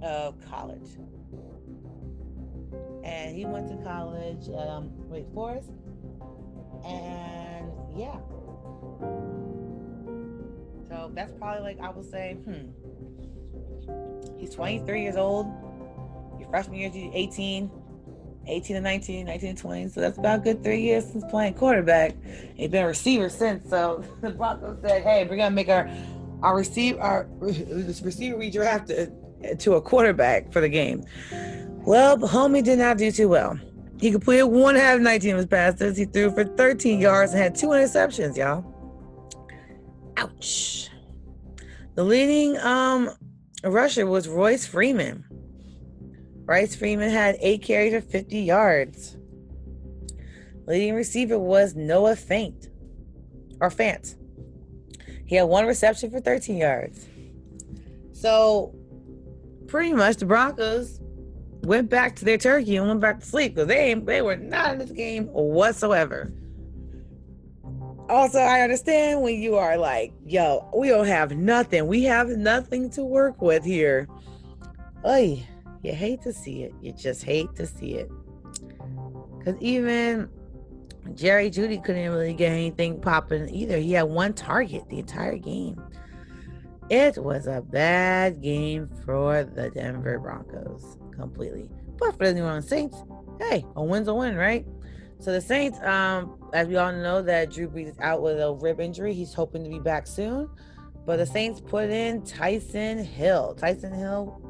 of 0.03 0.35
college. 0.49 0.97
And 3.05 3.37
he 3.37 3.47
went 3.47 3.69
to 3.69 3.77
college 3.85 4.49
um, 4.51 4.91
Wake 5.09 5.27
Forest. 5.33 5.71
And 6.85 7.71
yeah. 7.97 8.17
So 10.91 11.11
that's 11.15 11.33
probably 11.39 11.63
like 11.63 11.81
I 11.81 11.89
would 11.91 12.11
say, 12.11 12.37
hmm. 12.45 12.71
He's 14.39 14.51
23 14.51 15.03
years 15.03 15.17
old. 15.17 15.47
Your 16.39 16.49
freshman 16.51 16.79
year, 16.79 16.91
18. 16.93 17.71
18 18.47 18.77
to 18.77 18.81
19, 18.83 19.27
19 19.27 19.55
to 19.55 19.63
20. 19.63 19.89
So 19.89 20.01
that's 20.01 20.19
about 20.19 20.43
good 20.43 20.65
three 20.65 20.81
years 20.81 21.05
since 21.05 21.25
playing 21.31 21.55
quarterback. 21.55 22.15
He's 22.57 22.71
been 22.71 22.85
a 22.85 22.89
receiver 22.89 23.29
since. 23.29 23.69
So 23.69 24.05
the 24.21 24.31
Broncos 24.31 24.79
said, 24.81 25.03
hey, 25.03 25.27
we're 25.29 25.37
gonna 25.37 25.55
make 25.55 25.69
our 25.69 25.89
our 26.43 26.57
receive 26.57 26.99
our 26.99 27.29
receiver 27.41 28.37
we 28.37 28.51
drafted 28.51 29.13
to 29.59 29.75
a 29.75 29.81
quarterback 29.81 30.53
for 30.53 30.61
the 30.61 30.69
game. 30.69 31.05
Well, 31.87 32.19
homie 32.19 32.65
did 32.65 32.79
not 32.79 32.99
do 32.99 33.13
too 33.13 33.29
well. 33.29 33.59
He 34.01 34.11
completed 34.11 34.45
one 34.45 34.75
half 34.75 34.97
of 34.97 35.03
19 35.03 35.33
of 35.33 35.37
his 35.37 35.47
passes. 35.47 35.97
He 35.99 36.07
threw 36.07 36.31
for 36.31 36.45
13 36.45 37.01
yards 37.01 37.33
and 37.33 37.43
had 37.43 37.55
two 37.55 37.69
interceptions, 37.69 38.37
y'all. 38.37 38.70
Ouch. 40.21 40.91
The 41.95 42.05
leading 42.05 42.59
um 42.59 43.11
rusher 43.65 44.07
was 44.07 44.29
Royce 44.29 44.67
Freeman. 44.67 45.25
Royce 46.45 46.75
Freeman 46.75 47.11
had 47.11 47.37
eight 47.41 47.63
carries 47.63 47.95
for 47.95 48.01
50 48.01 48.39
yards. 48.39 49.17
Leading 50.67 50.95
receiver 50.95 51.39
was 51.39 51.75
Noah 51.75 52.17
Faint 52.17 52.69
or 53.61 53.71
Fant. 53.71 54.17
He 55.27 55.37
had 55.37 55.45
one 55.45 55.67
reception 55.67 56.11
for 56.11 56.21
13 56.21 56.57
yards. 56.57 57.07
So 58.13 58.75
pretty 59.69 59.95
much 59.95 60.17
the 60.17 60.27
Broncos 60.27 61.01
went 61.63 61.89
back 61.89 62.17
to 62.17 62.25
their 62.25 62.39
turkey 62.39 62.77
and 62.77 62.89
went 62.89 63.01
back 63.01 63.21
to 63.21 63.27
sleep 63.27 63.55
because 63.55 63.69
they 63.69 63.95
they 63.95 64.21
were 64.21 64.37
not 64.37 64.73
in 64.73 64.79
this 64.81 64.91
game 64.91 65.27
whatsoever. 65.29 66.33
Also, 68.11 68.41
I 68.41 68.63
understand 68.63 69.23
when 69.23 69.41
you 69.41 69.55
are 69.55 69.77
like, 69.77 70.13
yo, 70.27 70.69
we 70.77 70.89
don't 70.89 71.07
have 71.07 71.37
nothing. 71.37 71.87
We 71.87 72.03
have 72.05 72.29
nothing 72.29 72.91
to 72.91 73.05
work 73.05 73.41
with 73.41 73.65
here. 73.65 74.09
Oy, 75.07 75.47
you 75.83 75.93
hate 75.93 76.21
to 76.23 76.33
see 76.33 76.65
it. 76.65 76.75
You 76.83 76.93
just 76.93 77.23
hate 77.23 77.55
to 77.55 77.67
see 77.67 77.95
it. 77.95 78.11
Because 79.39 79.55
even 79.61 80.29
Jerry 81.15 81.51
Jeudy 81.51 81.83
couldn't 81.83 82.11
really 82.11 82.35
get 82.35 82.51
anything 82.51 83.01
popping 83.01 83.49
either. 83.49 83.79
He 83.79 83.93
had 83.93 84.03
one 84.03 84.35
target 84.35 84.89
the 84.89 84.99
entire 84.99 85.39
game. 85.39 85.81
It 86.91 87.17
was 87.23 87.47
a 87.47 87.63
bad 87.63 88.43
game 88.43 88.91
for 89.05 89.45
the 89.45 89.71
Denver 89.71 90.19
Broncos 90.19 90.99
completely. 91.13 91.71
But 91.97 92.19
for 92.19 92.27
the 92.27 92.35
New 92.35 92.43
Orleans 92.43 92.69
Saints, 92.69 92.97
hey, 93.39 93.65
a 93.77 93.85
win's 93.85 94.09
a 94.09 94.15
win, 94.15 94.35
right? 94.35 94.67
So 95.21 95.33
the 95.33 95.41
Saints, 95.41 95.79
um, 95.83 96.39
as 96.55 96.67
we 96.67 96.77
all 96.77 96.93
know, 96.93 97.21
that 97.21 97.51
Drew 97.51 97.69
Brees 97.69 97.89
is 97.89 97.99
out 98.01 98.23
with 98.23 98.41
a 98.41 98.55
rib 98.55 98.81
injury. 98.81 99.13
He's 99.13 99.35
hoping 99.35 99.63
to 99.65 99.69
be 99.69 99.79
back 99.79 100.07
soon. 100.07 100.49
But 101.05 101.19
the 101.19 101.27
Saints 101.27 101.61
put 101.61 101.91
in 101.91 102.23
Taysom 102.23 103.05
Hill. 103.05 103.55
Taysom 103.61 103.95
Hill, 103.95 104.41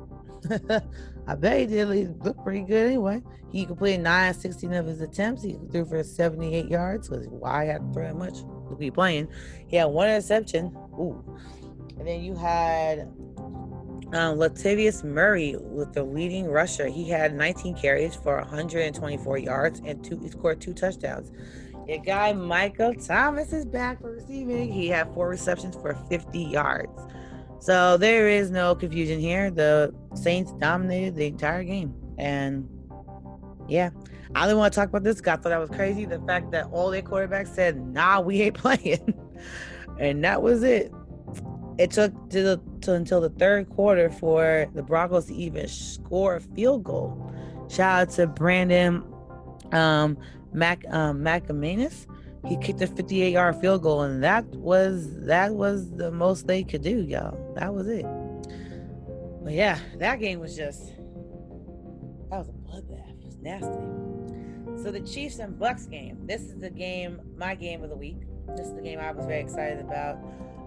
I 1.27 1.35
bet 1.35 1.61
he 1.61 1.67
did 1.67 1.89
he 1.91 2.07
look 2.07 2.43
pretty 2.45 2.63
good 2.63 2.87
anyway. 2.87 3.21
He 3.51 3.67
completed 3.67 4.03
9 4.03 4.31
of 4.31 4.37
16 4.37 4.73
of 4.75 4.87
his 4.87 5.01
attempts. 5.01 5.43
He 5.43 5.59
threw 5.73 5.85
for 5.85 6.05
78 6.05 6.69
yards 6.69 7.09
because 7.09 7.27
why 7.27 7.65
had 7.65 7.93
throw 7.93 8.05
that 8.05 8.17
much? 8.17 8.39
Look, 8.71 8.81
he 8.81 8.93
playing. 8.93 9.29
He 9.67 9.77
had 9.77 9.87
one 9.87 10.09
interception. 10.09 10.67
Ooh. 10.93 11.25
And 11.99 12.07
then 12.07 12.23
you 12.23 12.37
had 12.37 13.11
um, 14.13 14.39
Latavius 14.39 15.05
Murray 15.05 15.57
with 15.59 15.93
the 15.93 16.03
leading 16.03 16.47
rusher. 16.47 16.89
He 16.89 17.09
had 17.09 17.35
19 17.35 17.77
carries 17.77 18.15
for 18.15 18.37
124 18.39 19.39
yards 19.39 19.81
and 19.85 20.05
two. 20.05 20.19
He 20.19 20.29
scored 20.29 20.61
two 20.61 20.75
touchdowns. 20.75 21.31
Your 21.87 21.99
guy 21.99 22.33
Michael 22.33 22.95
Thomas 22.95 23.53
is 23.53 23.65
back 23.65 24.01
for 24.01 24.13
receiving. 24.13 24.73
He 24.73 24.89
had 24.89 25.13
four 25.15 25.29
receptions 25.29 25.77
for 25.77 25.95
50 26.09 26.39
yards. 26.41 27.01
So 27.61 27.97
there 27.97 28.29
is 28.29 28.51
no 28.51 28.75
confusion 28.75 29.21
here. 29.21 29.51
The 29.51 29.95
Saints 30.15 30.53
dominated 30.53 31.15
the 31.15 31.27
entire 31.27 31.63
game, 31.63 31.95
and 32.19 32.69
yeah, 33.69 33.91
I 34.35 34.47
didn't 34.47 34.59
want 34.59 34.73
to 34.73 34.81
talk 34.81 34.89
about 34.89 35.03
this. 35.03 35.21
I 35.21 35.37
thought 35.37 35.45
that 35.45 35.61
was 35.61 35.69
crazy. 35.69 36.07
The 36.07 36.21
fact 36.21 36.53
that 36.53 36.67
all 36.73 36.91
their 36.91 37.03
quarterbacks 37.03 37.49
said, 37.49 37.77
"Nah, 37.77 38.21
we 38.21 38.41
ain't 38.41 38.55
playing," 38.57 39.13
and 39.99 40.25
that 40.25 40.41
was 40.41 40.63
it 40.63 40.91
it 41.81 41.91
took 41.91 42.13
to, 42.29 42.43
the, 42.43 42.61
to 42.83 42.93
until 42.93 43.23
the 43.23 43.31
third 43.31 43.71
quarter 43.71 44.11
for 44.11 44.67
the 44.75 44.83
Broncos 44.83 45.27
to 45.27 45.35
even 45.35 45.67
score 45.67 46.37
a 46.37 46.41
field 46.41 46.85
goal. 46.85 47.33
Shout 47.71 48.03
out 48.03 48.11
to 48.17 48.27
Brandon 48.27 49.03
um, 49.73 50.19
Mac 50.53 50.85
um. 50.91 51.27
He 52.47 52.57
kicked 52.59 52.83
a 52.83 52.87
58 52.87 53.33
yard 53.33 53.57
field 53.57 53.83
goal, 53.83 54.03
and 54.03 54.23
that 54.23 54.45
was 54.47 55.25
that 55.25 55.55
was 55.55 55.91
the 55.93 56.11
most 56.11 56.47
they 56.47 56.65
could 56.65 56.83
do, 56.83 57.01
y'all. 57.01 57.55
That 57.55 57.73
was 57.73 57.89
it. 57.89 58.05
But 59.43 59.55
yeah, 59.55 59.79
that 59.97 60.21
game 60.21 60.39
was 60.39 60.55
just 60.55 60.89
that 62.29 62.39
was 62.39 62.49
a 62.49 62.53
bloodbath. 62.53 63.21
It 63.21 63.25
was 63.25 63.39
nasty. 63.39 64.83
So 64.83 64.91
the 64.91 65.01
Chiefs 65.01 65.39
and 65.39 65.59
Bucks 65.59 65.87
game. 65.87 66.27
This 66.27 66.43
is 66.43 66.59
the 66.59 66.71
game, 66.71 67.21
my 67.37 67.55
game 67.55 67.83
of 67.83 67.89
the 67.89 67.97
week. 67.97 68.21
This 68.57 68.67
is 68.67 68.75
the 68.75 68.83
game 68.83 68.99
I 68.99 69.13
was 69.13 69.25
very 69.25 69.41
excited 69.41 69.81
about. 69.81 70.19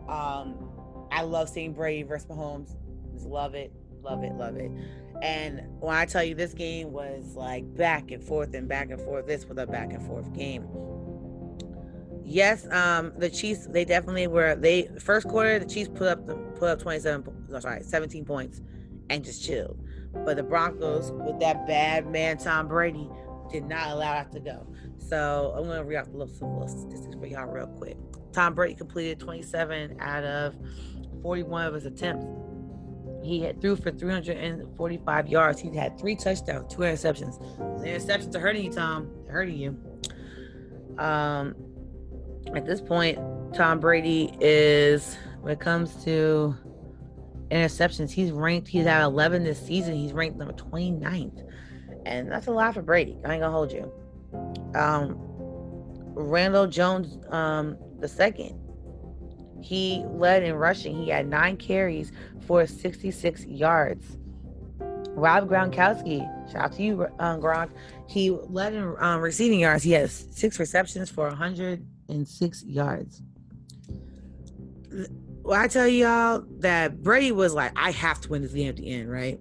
Um, 0.08 0.73
I 1.14 1.22
love 1.22 1.48
seeing 1.48 1.74
Brady 1.74 2.04
versus 2.04 2.28
Mahomes. 2.28 2.76
Just 3.14 3.28
love 3.28 3.54
it, 3.54 3.72
love 4.02 4.24
it, 4.24 4.34
love 4.34 4.58
it. 4.58 4.72
And 5.22 5.62
when 5.80 5.96
I 5.96 6.06
tell 6.06 6.24
you 6.24 6.34
this 6.34 6.54
game 6.54 6.92
was 6.92 7.36
like 7.36 7.76
back 7.76 8.12
and 8.12 8.24
forth 8.24 8.54
and 8.56 8.68
back 8.68 8.90
and 8.90 9.00
forth, 9.00 9.28
this 9.28 9.46
was 9.46 9.58
a 9.58 9.68
back 9.68 9.94
and 9.94 10.06
forth 10.06 10.34
game. 10.34 10.68
Yes, 12.26 12.66
um, 12.72 13.14
the 13.18 13.30
Chiefs 13.30 13.68
they 13.68 13.86
definitely 13.86 14.28
were. 14.28 14.56
They 14.56 14.90
first 15.00 15.28
quarter 15.28 15.60
the 15.60 15.66
Chiefs 15.66 15.92
put 15.94 16.08
up 16.08 16.26
put 16.58 16.70
up 16.70 16.80
twenty 16.80 17.00
seven, 17.00 17.24
sorry, 17.62 17.84
seventeen 17.84 18.26
points, 18.26 18.62
and 19.10 19.24
just 19.24 19.44
chilled. 19.44 19.80
But 20.26 20.38
the 20.38 20.44
Broncos 20.44 21.12
with 21.12 21.40
that 21.42 21.68
bad 21.68 22.08
man 22.08 22.38
Tom 22.38 22.68
Brady 22.68 23.08
did 23.52 23.66
not 23.66 23.92
allow 23.92 24.14
that 24.14 24.32
to 24.32 24.40
go. 24.40 24.66
So 24.98 25.54
I'm 25.56 25.66
gonna 25.68 25.84
read 25.84 25.98
off 25.98 26.08
some 26.08 26.54
little 26.54 26.68
statistics 26.68 27.16
for 27.16 27.28
y'all 27.28 27.46
real 27.46 27.68
quick. 27.68 27.98
Tom 28.32 28.56
Brady 28.56 28.74
completed 28.74 29.20
27 29.20 29.98
out 30.00 30.24
of 30.24 30.56
41 31.24 31.66
of 31.66 31.74
his 31.74 31.86
attempts. 31.86 32.28
He 33.24 33.42
had 33.42 33.62
threw 33.62 33.76
for 33.76 33.90
345 33.90 35.28
yards. 35.28 35.60
He 35.60 35.76
had 35.76 35.98
three 35.98 36.16
touchdowns, 36.16 36.72
two 36.72 36.82
interceptions. 36.82 37.40
The 37.82 37.88
interceptions 37.88 38.36
are 38.36 38.40
hurting 38.40 38.66
you, 38.66 38.72
Tom. 38.72 39.10
They're 39.24 39.34
hurting 39.34 39.58
you. 39.58 39.78
Um, 41.02 41.56
at 42.54 42.66
this 42.66 42.82
point, 42.82 43.18
Tom 43.54 43.80
Brady 43.80 44.36
is 44.42 45.18
when 45.42 45.54
it 45.54 45.60
comes 45.60 46.04
to 46.04 46.56
interceptions. 47.50 48.12
He's 48.12 48.32
ranked, 48.32 48.68
he's 48.68 48.86
at 48.86 49.02
11 49.02 49.44
this 49.44 49.66
season. 49.66 49.96
He's 49.96 50.12
ranked 50.12 50.38
number 50.38 50.54
29th. 50.54 51.50
And 52.06 52.30
that's 52.30 52.48
a 52.48 52.52
lot 52.52 52.74
for 52.74 52.82
Brady. 52.82 53.18
I 53.26 53.34
ain't 53.34 53.42
gonna 53.42 53.52
hold 53.52 53.72
you. 53.72 53.92
Um, 54.76 55.18
Randall 56.16 56.68
Jones, 56.68 57.18
um, 57.30 57.78
the 58.00 58.08
second, 58.08 58.60
he 59.64 60.04
led 60.10 60.44
in 60.44 60.56
rushing. 60.56 60.96
He 60.96 61.10
had 61.10 61.28
nine 61.28 61.58
carries 61.58 62.12
for 62.46 62.68
66 62.68 63.46
yards. 63.46 64.18
Rob 65.16 65.48
Gronkowski, 65.48 66.20
shout 66.52 66.64
out 66.64 66.74
to 66.74 66.84
you, 66.84 67.08
um, 67.20 67.40
Gronk. 67.40 67.70
He 68.08 68.32
led 68.32 68.74
in 68.74 68.96
um, 69.00 69.22
receiving 69.22 69.60
yards. 69.60 69.84
He 69.84 69.92
has 69.92 70.28
six 70.32 70.60
receptions 70.60 71.10
for 71.10 71.28
106 71.28 72.64
yards. 72.64 73.22
Well, 75.44 75.60
I 75.60 75.68
tell 75.68 75.88
y'all 75.88 76.44
that 76.60 77.02
Brady 77.02 77.32
was 77.32 77.54
like, 77.54 77.72
I 77.76 77.92
have 77.92 78.22
to 78.22 78.30
win 78.30 78.42
this 78.42 78.54
game 78.54 78.70
at 78.70 78.78
the 78.78 78.90
end, 78.90 79.12
right? 79.12 79.40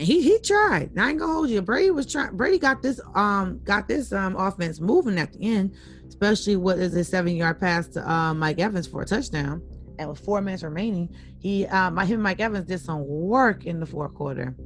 And 0.00 0.08
he 0.08 0.22
he 0.22 0.38
tried. 0.38 0.98
I 0.98 1.10
ain't 1.10 1.18
gonna 1.18 1.30
hold 1.30 1.50
you. 1.50 1.60
Brady 1.60 1.90
was 1.90 2.10
trying. 2.10 2.34
Brady 2.34 2.58
got 2.58 2.80
this 2.80 3.02
um 3.14 3.60
got 3.64 3.86
this 3.86 4.14
um 4.14 4.34
offense 4.34 4.80
moving 4.80 5.18
at 5.18 5.34
the 5.34 5.42
end, 5.42 5.74
especially 6.08 6.56
what 6.56 6.78
is 6.78 6.94
a 6.94 7.04
seven 7.04 7.36
yard 7.36 7.60
pass 7.60 7.86
to 7.88 8.10
um, 8.10 8.38
Mike 8.38 8.58
Evans 8.58 8.86
for 8.86 9.02
a 9.02 9.04
touchdown. 9.04 9.60
And 9.98 10.08
with 10.08 10.18
four 10.18 10.40
minutes 10.40 10.62
remaining, 10.62 11.14
he 11.38 11.66
uh, 11.66 11.90
my 11.90 12.06
him 12.06 12.22
Mike 12.22 12.40
Evans 12.40 12.64
did 12.64 12.80
some 12.80 13.06
work 13.06 13.66
in 13.66 13.78
the 13.78 13.84
fourth 13.84 14.14
quarter. 14.14 14.56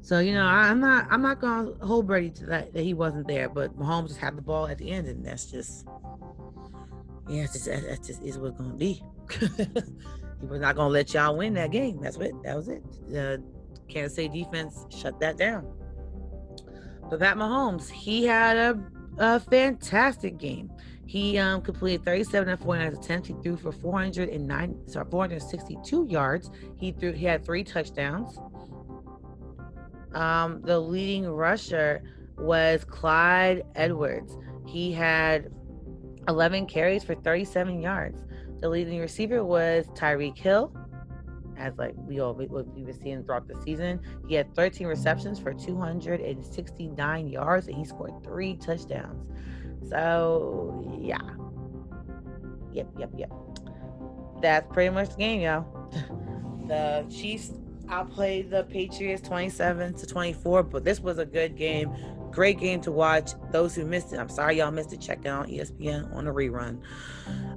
So 0.00 0.20
you 0.20 0.32
know, 0.32 0.44
I'm 0.44 0.78
not 0.78 1.08
I'm 1.10 1.22
not 1.22 1.40
gonna 1.40 1.72
hold 1.84 2.06
Brady 2.06 2.30
to 2.30 2.46
that 2.46 2.72
that 2.72 2.82
he 2.82 2.94
wasn't 2.94 3.26
there, 3.26 3.48
but 3.48 3.76
Mahomes 3.76 4.08
just 4.08 4.20
had 4.20 4.36
the 4.36 4.42
ball 4.42 4.68
at 4.68 4.78
the 4.78 4.92
end, 4.92 5.08
and 5.08 5.26
that's 5.26 5.50
just 5.50 5.88
yeah, 7.28 7.42
it's 7.42 7.54
just, 7.54 7.66
that's 7.66 8.06
just 8.06 8.22
is 8.22 8.38
what's 8.38 8.56
gonna 8.56 8.74
be. 8.74 9.02
he 9.40 10.46
was 10.46 10.60
not 10.60 10.76
gonna 10.76 10.88
let 10.88 11.12
y'all 11.14 11.36
win 11.36 11.54
that 11.54 11.72
game. 11.72 12.00
That's 12.00 12.16
what 12.16 12.30
that 12.44 12.54
was 12.54 12.68
it. 12.68 12.84
The 13.08 13.42
Kansas 13.90 14.16
City 14.16 14.44
defense 14.44 14.86
shut 14.90 15.18
that 15.20 15.36
down. 15.36 15.66
But 17.08 17.20
Pat 17.20 17.36
Mahomes, 17.36 17.90
he 17.90 18.24
had 18.24 18.56
a, 18.56 18.80
a 19.18 19.40
fantastic 19.40 20.38
game. 20.38 20.70
He 21.06 21.38
um, 21.38 21.60
completed 21.60 22.04
37 22.04 22.48
and 22.48 22.60
49 22.60 22.94
attempts. 22.94 23.28
He 23.28 23.34
threw 23.42 23.56
for 23.56 23.72
409, 23.72 24.88
sorry, 24.88 25.06
462 25.10 26.06
yards. 26.08 26.52
He 26.76 26.92
threw. 26.92 27.10
He 27.10 27.24
had 27.24 27.44
three 27.44 27.64
touchdowns. 27.64 28.38
Um, 30.14 30.62
the 30.62 30.78
leading 30.78 31.28
rusher 31.28 32.02
was 32.38 32.84
Clyde 32.84 33.64
Edwards. 33.74 34.36
He 34.66 34.92
had 34.92 35.50
11 36.28 36.66
carries 36.66 37.02
for 37.02 37.16
37 37.16 37.80
yards. 37.80 38.22
The 38.60 38.68
leading 38.68 39.00
receiver 39.00 39.44
was 39.44 39.86
Tyreek 39.94 40.38
Hill, 40.38 40.72
as 41.60 41.76
like 41.78 41.94
we 41.96 42.20
all 42.20 42.34
what 42.34 42.66
we 42.74 42.82
were 42.82 42.92
seeing 42.92 43.22
throughout 43.22 43.46
the 43.46 43.60
season. 43.62 44.00
He 44.26 44.34
had 44.34 44.52
13 44.54 44.86
receptions 44.86 45.38
for 45.38 45.52
269 45.52 47.28
yards, 47.28 47.68
and 47.68 47.76
he 47.76 47.84
scored 47.84 48.22
three 48.24 48.56
touchdowns. 48.56 49.28
So 49.88 50.98
yeah, 51.00 51.18
yep, 52.72 52.88
yep, 52.98 53.10
yep. 53.16 53.30
That's 54.40 54.66
pretty 54.72 54.90
much 54.90 55.10
the 55.10 55.16
game, 55.16 55.40
y'all. 55.42 55.66
the 56.66 57.06
Chiefs 57.10 57.52
outplayed 57.88 58.50
the 58.50 58.64
Patriots 58.64 59.20
27 59.26 59.94
to 59.94 60.06
24, 60.06 60.62
but 60.62 60.84
this 60.84 61.00
was 61.00 61.18
a 61.18 61.26
good 61.26 61.56
game. 61.56 61.92
Great 62.30 62.58
game 62.58 62.80
to 62.82 62.92
watch. 62.92 63.32
Those 63.50 63.74
who 63.74 63.84
missed 63.84 64.12
it, 64.12 64.18
I'm 64.18 64.28
sorry 64.28 64.58
y'all 64.58 64.70
missed 64.70 64.92
it. 64.92 65.00
Check 65.00 65.26
out 65.26 65.48
ESPN 65.48 66.14
on 66.14 66.24
the 66.24 66.30
rerun. 66.30 66.80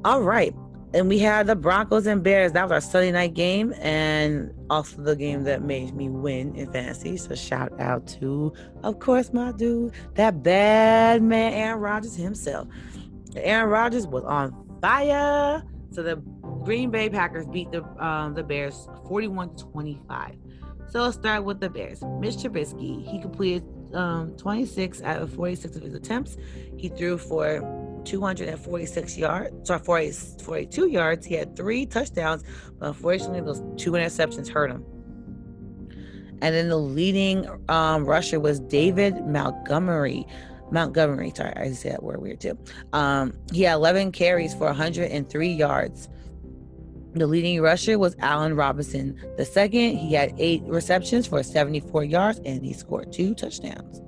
All 0.03 0.21
right. 0.21 0.53
And 0.93 1.09
we 1.09 1.17
had 1.17 1.47
the 1.47 1.55
Broncos 1.55 2.05
and 2.05 2.21
Bears. 2.21 2.51
That 2.51 2.63
was 2.63 2.71
our 2.71 2.81
Sunday 2.81 3.11
night 3.11 3.33
game 3.33 3.73
and 3.81 4.53
also 4.69 5.01
the 5.01 5.15
game 5.15 5.43
that 5.45 5.63
made 5.63 5.95
me 5.95 6.07
win 6.09 6.55
in 6.55 6.71
fantasy. 6.71 7.17
So 7.17 7.33
shout 7.33 7.73
out 7.79 8.05
to, 8.19 8.53
of 8.83 8.99
course, 8.99 9.33
my 9.33 9.51
dude, 9.53 9.93
that 10.13 10.43
bad 10.43 11.23
man 11.23 11.53
Aaron 11.53 11.79
Rodgers 11.79 12.15
himself. 12.15 12.67
Aaron 13.35 13.69
Rodgers 13.69 14.05
was 14.05 14.23
on 14.23 14.53
fire. 14.81 15.63
So 15.91 16.03
the 16.03 16.17
Green 16.63 16.91
Bay 16.91 17.09
Packers 17.09 17.47
beat 17.47 17.71
the 17.71 17.83
um, 18.03 18.35
the 18.35 18.43
Bears 18.43 18.87
41 19.07 19.55
to 19.55 19.65
25. 19.65 20.35
So 20.89 21.01
let's 21.01 21.15
start 21.15 21.43
with 21.43 21.59
the 21.59 21.69
Bears. 21.69 22.03
Mitch 22.19 22.35
Trubisky, 22.35 23.03
he 23.03 23.19
completed 23.19 23.63
um, 23.95 24.35
26 24.37 25.01
out 25.01 25.21
of 25.21 25.33
46 25.33 25.75
of 25.75 25.81
his 25.81 25.95
attempts. 25.95 26.37
He 26.77 26.89
threw 26.89 27.17
for 27.17 27.61
246 28.05 29.17
yards, 29.17 29.67
sorry, 29.67 29.79
40, 29.79 30.11
42 30.43 30.87
yards. 30.87 31.25
He 31.25 31.35
had 31.35 31.55
three 31.55 31.85
touchdowns, 31.85 32.43
but 32.79 32.87
unfortunately, 32.87 33.41
those 33.41 33.61
two 33.77 33.91
interceptions 33.91 34.47
hurt 34.47 34.71
him. 34.71 34.85
And 36.41 36.53
then 36.53 36.67
the 36.67 36.77
leading 36.77 37.47
um, 37.69 38.05
rusher 38.05 38.39
was 38.39 38.59
David 38.59 39.25
Montgomery. 39.25 40.27
Montgomery, 40.71 41.31
sorry, 41.35 41.53
I 41.55 41.71
said 41.71 41.93
that 41.93 42.03
word 42.03 42.21
weird 42.21 42.41
too. 42.41 42.57
Um, 42.91 43.33
he 43.53 43.61
had 43.63 43.75
11 43.75 44.11
carries 44.11 44.53
for 44.53 44.65
103 44.65 45.47
yards. 45.47 46.09
The 47.13 47.27
leading 47.27 47.61
rusher 47.61 47.99
was 47.99 48.15
Allen 48.19 48.55
Robinson. 48.55 49.19
The 49.37 49.45
second, 49.45 49.97
he 49.97 50.13
had 50.15 50.33
eight 50.37 50.63
receptions 50.63 51.27
for 51.27 51.43
74 51.43 52.03
yards 52.03 52.41
and 52.43 52.65
he 52.65 52.73
scored 52.73 53.13
two 53.13 53.35
touchdowns. 53.35 54.01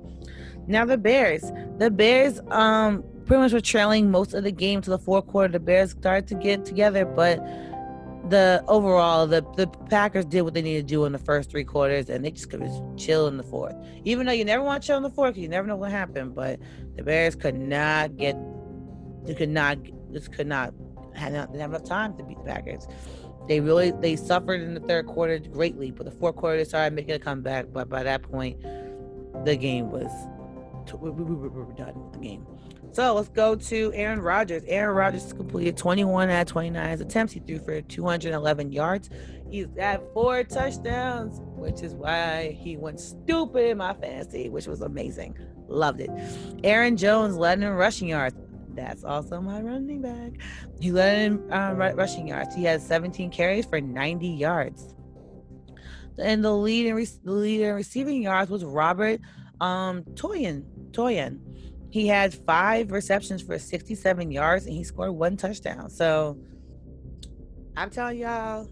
Now 0.66 0.84
the 0.84 0.98
Bears. 0.98 1.52
The 1.78 1.90
Bears 1.90 2.40
um 2.50 3.04
pretty 3.26 3.42
much 3.42 3.52
were 3.52 3.60
trailing 3.60 4.10
most 4.10 4.34
of 4.34 4.44
the 4.44 4.52
game 4.52 4.80
to 4.82 4.90
the 4.90 4.98
fourth 4.98 5.26
quarter. 5.26 5.52
The 5.52 5.60
Bears 5.60 5.90
started 5.90 6.26
to 6.28 6.34
get 6.34 6.64
together, 6.64 7.04
but 7.04 7.38
the 8.30 8.64
overall 8.66 9.26
the 9.26 9.42
the 9.56 9.68
Packers 9.88 10.24
did 10.24 10.42
what 10.42 10.54
they 10.54 10.62
needed 10.62 10.88
to 10.88 10.94
do 10.94 11.04
in 11.04 11.12
the 11.12 11.18
first 11.18 11.50
three 11.50 11.64
quarters, 11.64 12.08
and 12.08 12.24
they 12.24 12.30
just 12.30 12.50
could 12.50 12.60
just 12.60 12.82
chill 12.96 13.26
in 13.28 13.36
the 13.36 13.42
fourth. 13.42 13.74
Even 14.04 14.26
though 14.26 14.32
you 14.32 14.44
never 14.44 14.64
want 14.64 14.82
to 14.82 14.86
chill 14.86 14.96
in 14.96 15.02
the 15.02 15.10
fourth, 15.10 15.36
you 15.36 15.48
never 15.48 15.66
know 15.66 15.76
what 15.76 15.90
happened. 15.90 16.34
But 16.34 16.60
the 16.96 17.02
Bears 17.02 17.34
could 17.34 17.54
not 17.54 18.16
get, 18.16 18.36
they 19.24 19.34
could 19.34 19.48
not, 19.48 19.78
just 20.12 20.32
could 20.32 20.46
not 20.46 20.72
had 21.14 21.32
not 21.32 21.48
didn't 21.48 21.60
have 21.60 21.70
enough 21.70 21.84
time 21.84 22.16
to 22.16 22.24
beat 22.24 22.38
the 22.38 22.44
Packers. 22.44 22.86
They 23.48 23.60
really 23.60 23.92
they 23.92 24.16
suffered 24.16 24.60
in 24.60 24.74
the 24.74 24.80
third 24.80 25.06
quarter 25.06 25.38
greatly, 25.38 25.90
but 25.90 26.04
the 26.04 26.12
fourth 26.12 26.36
quarter 26.36 26.58
they 26.58 26.64
started 26.64 26.94
making 26.94 27.14
a 27.14 27.18
comeback. 27.18 27.66
But 27.72 27.88
by 27.88 28.02
that 28.02 28.22
point, 28.22 28.60
the 29.44 29.56
game 29.56 29.90
was 29.90 30.10
we 30.94 31.10
were 31.10 31.72
done 31.72 31.94
with 31.94 32.12
the 32.12 32.18
game. 32.18 32.46
So 32.96 33.12
let's 33.12 33.28
go 33.28 33.54
to 33.54 33.92
Aaron 33.94 34.22
Rodgers. 34.22 34.62
Aaron 34.66 34.96
Rodgers 34.96 35.30
completed 35.34 35.76
21 35.76 36.30
out 36.30 36.40
of 36.40 36.46
29 36.46 37.02
attempts. 37.02 37.34
He 37.34 37.40
threw 37.40 37.58
for 37.58 37.82
211 37.82 38.72
yards. 38.72 39.10
He's 39.50 39.66
got 39.66 40.02
four 40.14 40.42
touchdowns, 40.44 41.38
which 41.56 41.82
is 41.82 41.92
why 41.92 42.56
he 42.58 42.78
went 42.78 42.98
stupid 42.98 43.68
in 43.68 43.76
my 43.76 43.92
fantasy, 43.92 44.48
which 44.48 44.66
was 44.66 44.80
amazing. 44.80 45.36
Loved 45.68 46.00
it. 46.00 46.08
Aaron 46.64 46.96
Jones 46.96 47.36
led 47.36 47.60
in 47.60 47.68
rushing 47.68 48.08
yards. 48.08 48.34
That's 48.70 49.04
also 49.04 49.42
my 49.42 49.60
running 49.60 50.00
back. 50.00 50.40
He 50.80 50.90
led 50.90 51.18
in 51.20 51.52
uh, 51.52 51.74
rushing 51.94 52.26
yards. 52.26 52.54
He 52.54 52.64
had 52.64 52.80
17 52.80 53.28
carries 53.28 53.66
for 53.66 53.78
90 53.78 54.26
yards. 54.26 54.94
And 56.16 56.42
the 56.42 56.50
lead 56.50 56.86
in, 56.86 56.94
re- 56.94 57.08
the 57.22 57.30
lead 57.30 57.60
in 57.60 57.74
receiving 57.74 58.22
yards 58.22 58.50
was 58.50 58.64
Robert 58.64 59.20
um, 59.60 60.02
Toyan. 60.14 60.64
Toyan. 60.92 61.40
He 61.90 62.06
had 62.06 62.34
five 62.34 62.90
receptions 62.90 63.42
for 63.42 63.58
67 63.58 64.30
yards 64.30 64.66
and 64.66 64.74
he 64.74 64.84
scored 64.84 65.12
one 65.12 65.36
touchdown. 65.36 65.88
So 65.90 66.38
I'm 67.76 67.90
telling 67.90 68.18
y'all, 68.18 68.68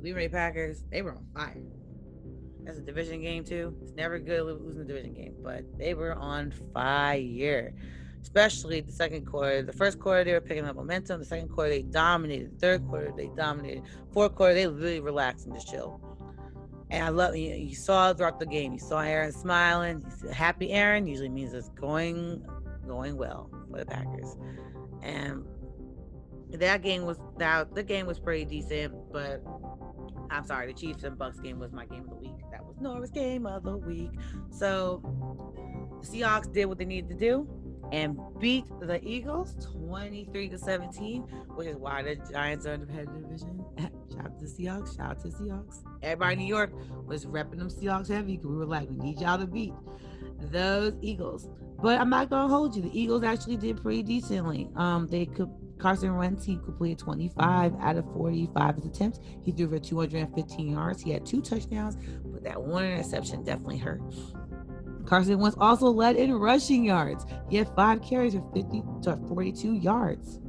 Green 0.00 0.14
Bay 0.14 0.28
Packers, 0.28 0.84
they 0.90 1.02
were 1.02 1.12
on 1.12 1.26
fire. 1.34 1.62
That's 2.64 2.78
a 2.78 2.82
division 2.82 3.22
game 3.22 3.44
too. 3.44 3.76
It's 3.82 3.92
never 3.92 4.18
good 4.18 4.42
losing 4.42 4.82
a 4.82 4.84
division 4.84 5.14
game, 5.14 5.36
but 5.42 5.64
they 5.78 5.94
were 5.94 6.14
on 6.14 6.52
fire 6.74 7.72
especially 8.22 8.80
the 8.80 8.92
second 8.92 9.26
quarter. 9.26 9.62
The 9.62 9.72
first 9.72 9.98
quarter, 9.98 10.24
they 10.24 10.32
were 10.32 10.40
picking 10.40 10.64
up 10.64 10.76
momentum. 10.76 11.20
The 11.20 11.26
second 11.26 11.48
quarter, 11.48 11.70
they 11.70 11.82
dominated. 11.82 12.56
The 12.56 12.58
third 12.58 12.86
quarter, 12.86 13.12
they 13.16 13.30
dominated. 13.36 13.84
Fourth 14.12 14.34
quarter, 14.34 14.54
they 14.54 14.66
really 14.66 15.00
relaxed 15.00 15.46
and 15.46 15.54
just 15.54 15.68
chilled. 15.68 16.00
And 16.90 17.04
I 17.04 17.08
love 17.10 17.36
you. 17.36 17.54
You 17.54 17.74
saw 17.74 18.12
throughout 18.14 18.40
the 18.40 18.46
game. 18.46 18.72
You 18.72 18.78
saw 18.78 19.00
Aaron 19.00 19.32
smiling. 19.32 20.04
Happy 20.32 20.72
Aaron 20.72 21.06
usually 21.06 21.28
means 21.28 21.52
it's 21.52 21.68
going 21.70 22.46
going 22.86 23.16
well 23.16 23.50
for 23.70 23.78
the 23.78 23.86
Packers. 23.86 24.36
And 25.02 25.44
that 26.52 26.82
game 26.82 27.04
was 27.04 27.18
now 27.38 27.64
the 27.64 27.82
game 27.82 28.06
was 28.06 28.18
pretty 28.18 28.44
decent, 28.44 28.94
but 29.12 29.42
I'm 30.30 30.44
sorry, 30.44 30.66
the 30.66 30.72
Chiefs 30.72 31.04
and 31.04 31.16
Bucks 31.18 31.40
game 31.40 31.58
was 31.58 31.72
my 31.72 31.86
game 31.86 32.04
of 32.04 32.10
the 32.10 32.16
week. 32.16 32.38
That 32.50 32.64
was 32.64 32.76
Nora's 32.80 33.10
game 33.10 33.46
of 33.46 33.64
the 33.64 33.76
week. 33.76 34.10
So 34.50 35.02
the 36.00 36.06
Seahawks 36.06 36.52
did 36.52 36.66
what 36.66 36.78
they 36.78 36.84
needed 36.84 37.10
to 37.10 37.16
do 37.16 37.48
and 37.92 38.18
beat 38.38 38.64
the 38.80 39.00
Eagles 39.02 39.56
23 39.72 40.48
to 40.50 40.58
17, 40.58 41.22
which 41.54 41.68
is 41.68 41.76
why 41.76 42.02
the 42.02 42.16
Giants 42.30 42.66
are 42.66 42.74
in 42.74 42.80
the 42.80 42.86
division. 42.86 43.64
Shout 44.18 44.26
out 44.26 44.38
to 44.38 44.46
the 44.46 44.50
Seahawks. 44.50 44.96
Shout 44.96 45.10
out 45.10 45.20
to 45.22 45.28
the 45.28 45.36
Seahawks. 45.36 45.82
everybody 46.02 46.32
in 46.34 46.38
New 46.40 46.46
York 46.46 46.72
was 47.06 47.26
repping 47.26 47.58
them 47.58 47.70
Seahawks 47.70 48.08
heavy 48.08 48.36
because 48.36 48.50
we 48.50 48.56
were 48.56 48.66
like, 48.66 48.88
we 48.90 48.96
need 48.96 49.20
y'all 49.20 49.38
to 49.38 49.46
beat 49.46 49.72
those 50.40 50.94
Eagles. 51.00 51.48
But 51.80 52.00
I'm 52.00 52.10
not 52.10 52.28
gonna 52.30 52.48
hold 52.48 52.74
you. 52.74 52.82
The 52.82 52.98
Eagles 52.98 53.22
actually 53.22 53.56
did 53.56 53.80
pretty 53.80 54.02
decently. 54.02 54.68
Um, 54.74 55.06
they 55.06 55.26
could 55.26 55.48
Carson 55.78 56.16
Wentz 56.16 56.44
he 56.44 56.56
completed 56.56 56.98
25 56.98 57.74
out 57.80 57.96
of 57.96 58.04
45 58.12 58.78
attempts. 58.78 59.20
He 59.44 59.52
threw 59.52 59.68
for 59.68 59.78
215 59.78 60.72
yards. 60.72 61.02
He 61.02 61.12
had 61.12 61.24
two 61.24 61.40
touchdowns, 61.40 61.96
but 62.24 62.42
that 62.42 62.60
one 62.60 62.84
interception 62.84 63.44
definitely 63.44 63.78
hurt. 63.78 64.00
Carson 65.06 65.38
Wentz 65.38 65.56
also 65.60 65.86
led 65.86 66.16
in 66.16 66.34
rushing 66.34 66.84
yards. 66.84 67.24
He 67.48 67.56
had 67.56 67.72
five 67.76 68.02
carries 68.02 68.34
for 68.34 68.44
50 68.52 68.82
to 69.04 69.16
42 69.28 69.74
yards. 69.74 70.40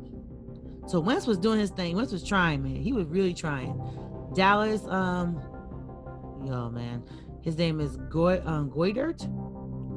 So 0.90 1.00
Wentz 1.00 1.28
was 1.28 1.38
doing 1.38 1.60
his 1.60 1.70
thing. 1.70 1.96
Wentz 1.96 2.12
was 2.12 2.24
trying, 2.24 2.64
man. 2.64 2.78
He 2.78 2.94
was 2.94 3.06
really 3.06 3.36
trying. 3.36 3.80
Dallas, 4.34 4.84
um, 4.88 5.40
yo, 6.44 6.72
man, 6.72 7.04
his 7.44 7.60
name 7.60 7.80
is 7.80 7.96
Goy, 8.10 8.42
um. 8.44 8.70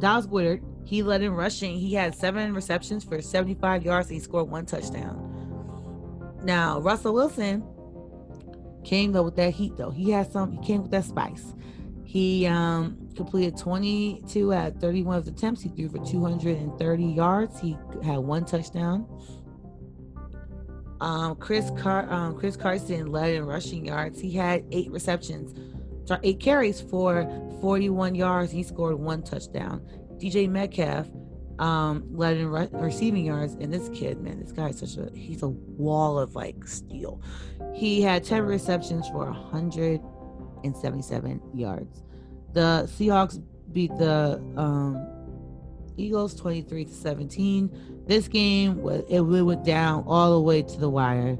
Dallas 0.00 0.26
Goedert. 0.26 0.60
He 0.84 1.02
led 1.02 1.22
in 1.22 1.32
rushing. 1.32 1.78
He 1.78 1.94
had 1.94 2.14
seven 2.14 2.52
receptions 2.52 3.04
for 3.04 3.22
75 3.22 3.84
yards. 3.84 4.08
And 4.08 4.16
he 4.16 4.20
scored 4.20 4.50
one 4.50 4.66
touchdown. 4.66 6.40
Now 6.44 6.80
Russell 6.80 7.14
Wilson 7.14 7.64
came 8.84 9.12
though 9.12 9.22
with 9.22 9.36
that 9.36 9.54
heat 9.54 9.76
though. 9.78 9.90
He 9.90 10.10
had 10.10 10.30
some. 10.30 10.52
He 10.52 10.66
came 10.66 10.82
with 10.82 10.90
that 10.90 11.04
spice. 11.04 11.54
He 12.04 12.46
um, 12.46 13.08
completed 13.16 13.56
22 13.56 14.52
at 14.52 14.78
31 14.78 15.16
of 15.16 15.24
the 15.24 15.30
attempts. 15.30 15.62
He 15.62 15.70
threw 15.70 15.88
for 15.88 16.04
230 16.04 17.02
yards. 17.02 17.58
He 17.58 17.78
had 18.04 18.18
one 18.18 18.44
touchdown. 18.44 19.06
Um, 21.02 21.34
Chris 21.34 21.68
Car- 21.76 22.10
um, 22.12 22.38
Chris 22.38 22.56
Carson 22.56 23.06
led 23.06 23.34
in 23.34 23.44
rushing 23.44 23.84
yards. 23.84 24.20
He 24.20 24.30
had 24.30 24.64
eight 24.70 24.88
receptions, 24.92 25.52
eight 26.22 26.38
carries 26.38 26.80
for 26.80 27.24
41 27.60 28.14
yards. 28.14 28.52
He 28.52 28.62
scored 28.62 28.94
one 28.94 29.24
touchdown. 29.24 29.84
DJ 30.18 30.48
Metcalf 30.48 31.08
um, 31.58 32.04
led 32.12 32.36
in 32.36 32.48
re- 32.48 32.68
receiving 32.70 33.26
yards, 33.26 33.54
and 33.54 33.74
this 33.74 33.88
kid, 33.88 34.20
man, 34.20 34.38
this 34.38 34.52
guy 34.52 34.68
is 34.68 34.78
such 34.78 34.96
a 34.96 35.10
he's 35.12 35.42
a 35.42 35.48
wall 35.48 36.20
of 36.20 36.36
like 36.36 36.68
steel. 36.68 37.20
He 37.74 38.00
had 38.00 38.22
10 38.22 38.44
receptions 38.44 39.08
for 39.08 39.26
177 39.26 41.40
yards. 41.52 42.04
The 42.52 42.84
Seahawks 42.86 43.42
beat 43.72 43.90
the 43.98 44.40
um, 44.56 45.04
Eagles 45.96 46.34
23 46.34 46.86
to 46.86 46.90
17. 46.92 48.04
This 48.06 48.28
game 48.28 48.82
was 48.82 49.04
it 49.08 49.20
went 49.20 49.64
down 49.64 50.04
all 50.06 50.32
the 50.32 50.40
way 50.40 50.62
to 50.62 50.80
the 50.80 50.88
wire, 50.88 51.38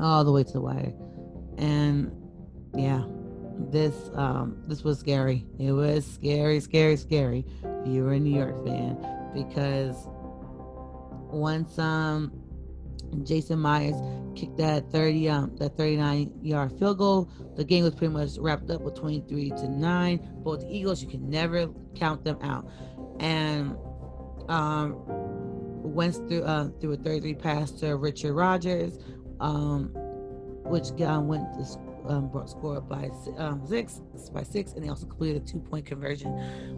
all 0.00 0.24
the 0.24 0.32
way 0.32 0.44
to 0.44 0.52
the 0.52 0.60
wire, 0.60 0.92
and 1.58 2.10
yeah, 2.74 3.04
this 3.70 3.94
um 4.14 4.62
this 4.66 4.82
was 4.82 4.98
scary. 4.98 5.46
It 5.58 5.72
was 5.72 6.06
scary, 6.06 6.60
scary, 6.60 6.96
scary. 6.96 7.44
If 7.62 7.88
you 7.88 8.04
were 8.04 8.12
a 8.12 8.20
New 8.20 8.36
York 8.36 8.64
fan 8.66 8.96
because 9.34 9.96
once 11.30 11.78
um 11.78 12.32
Jason 13.24 13.58
Myers 13.58 13.94
kicked 14.34 14.56
that 14.56 14.90
30 14.90 15.28
um 15.28 15.56
that 15.56 15.76
39 15.76 16.32
yard 16.42 16.72
field 16.78 16.98
goal. 16.98 17.30
The 17.56 17.64
game 17.64 17.84
was 17.84 17.94
pretty 17.94 18.12
much 18.12 18.38
wrapped 18.38 18.70
up 18.70 18.80
with 18.80 18.94
23 18.94 19.50
to 19.50 19.68
9. 19.68 20.30
Both 20.42 20.60
the 20.60 20.74
Eagles, 20.74 21.02
you 21.02 21.08
can 21.08 21.28
never 21.28 21.68
count 21.94 22.24
them 22.24 22.38
out 22.42 22.66
and 23.22 23.76
um, 24.48 24.96
went 25.82 26.14
through 26.28 26.42
uh, 26.42 26.68
through 26.80 26.92
a 26.92 26.96
33 26.96 27.34
pass 27.34 27.70
to 27.70 27.96
Richard 27.96 28.34
Rodgers, 28.34 28.98
um, 29.40 29.90
which 30.64 30.90
um, 31.00 31.28
went 31.28 31.54
to 31.54 31.78
um, 32.08 32.28
brought 32.28 32.50
scored 32.50 32.88
by 32.88 33.10
um, 33.38 33.64
six 33.66 34.00
by 34.32 34.42
six, 34.42 34.72
and 34.72 34.84
they 34.84 34.88
also 34.88 35.06
completed 35.06 35.42
a 35.42 35.46
two 35.46 35.60
point 35.60 35.86
conversion, 35.86 36.32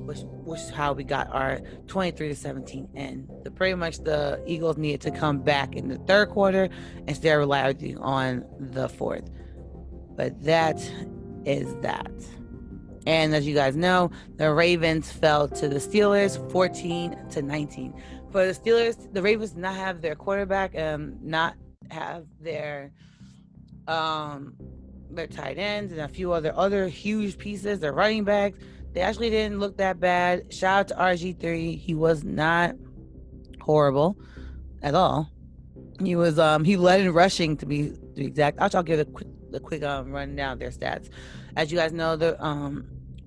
which 0.07 0.20
which 0.44 0.61
is 0.61 0.70
how 0.70 0.92
we 0.92 1.02
got 1.02 1.33
our 1.33 1.61
23 1.87 2.28
to 2.28 2.37
17 2.37 2.88
and 2.94 3.28
the 3.42 3.50
pretty 3.50 3.74
much 3.74 3.98
the 3.98 4.42
Eagles 4.46 4.76
needed 4.76 5.00
to 5.00 5.11
come 5.11 5.40
back 5.40 5.74
in 5.74 5.88
the 5.88 5.98
third 5.98 6.28
quarter 6.28 6.68
instead 7.09 7.33
of 7.33 7.38
relying 7.38 7.98
on 7.98 8.44
the 8.61 8.88
fourth. 8.88 9.30
But 10.16 10.42
that 10.44 10.78
is 11.46 11.74
that. 11.76 12.12
And 13.06 13.34
as 13.34 13.46
you 13.46 13.54
guys 13.54 13.76
know, 13.76 14.10
the 14.36 14.52
Ravens 14.52 15.10
fell 15.12 15.48
to 15.48 15.68
the 15.68 15.76
Steelers 15.76 16.38
14 16.50 17.28
to 17.30 17.42
19. 17.42 17.94
For 18.30 18.46
the 18.46 18.52
Steelers, 18.52 19.12
the 19.12 19.22
Ravens 19.22 19.50
did 19.52 19.60
not 19.60 19.76
have 19.76 20.00
their 20.00 20.14
quarterback, 20.14 20.76
um, 20.78 21.16
not 21.22 21.54
have 21.90 22.24
their 22.40 22.92
um 23.86 24.54
their 25.10 25.26
tight 25.26 25.58
ends 25.58 25.92
and 25.92 26.00
a 26.00 26.08
few 26.08 26.32
other 26.32 26.52
other 26.56 26.88
huge 26.88 27.38
pieces, 27.38 27.80
their 27.80 27.92
running 27.92 28.24
backs. 28.24 28.58
They 28.92 29.00
actually 29.00 29.30
didn't 29.30 29.60
look 29.60 29.76
that 29.78 30.00
bad. 30.00 30.52
Shout 30.52 30.92
out 30.92 31.16
to 31.16 31.24
RG3. 31.24 31.78
He 31.78 31.94
was 31.94 32.24
not 32.24 32.74
horrible 33.60 34.16
at 34.82 34.94
all. 34.94 35.30
He 36.02 36.16
was 36.16 36.38
um 36.38 36.64
he 36.64 36.76
led 36.76 37.00
in 37.00 37.12
rushing 37.12 37.56
to 37.58 37.66
be, 37.66 37.92
exact. 38.16 38.58
I'll, 38.60 38.70
I'll 38.74 38.82
give 38.82 39.00
a 39.00 39.04
quick 39.04 39.28
the 39.50 39.60
quick 39.60 39.82
um 39.82 40.10
run 40.10 40.34
down 40.34 40.58
their 40.58 40.70
stats. 40.70 41.08
As 41.56 41.70
you 41.70 41.78
guys 41.78 41.92
know, 41.92 42.16
the 42.16 42.42
um 42.42 42.86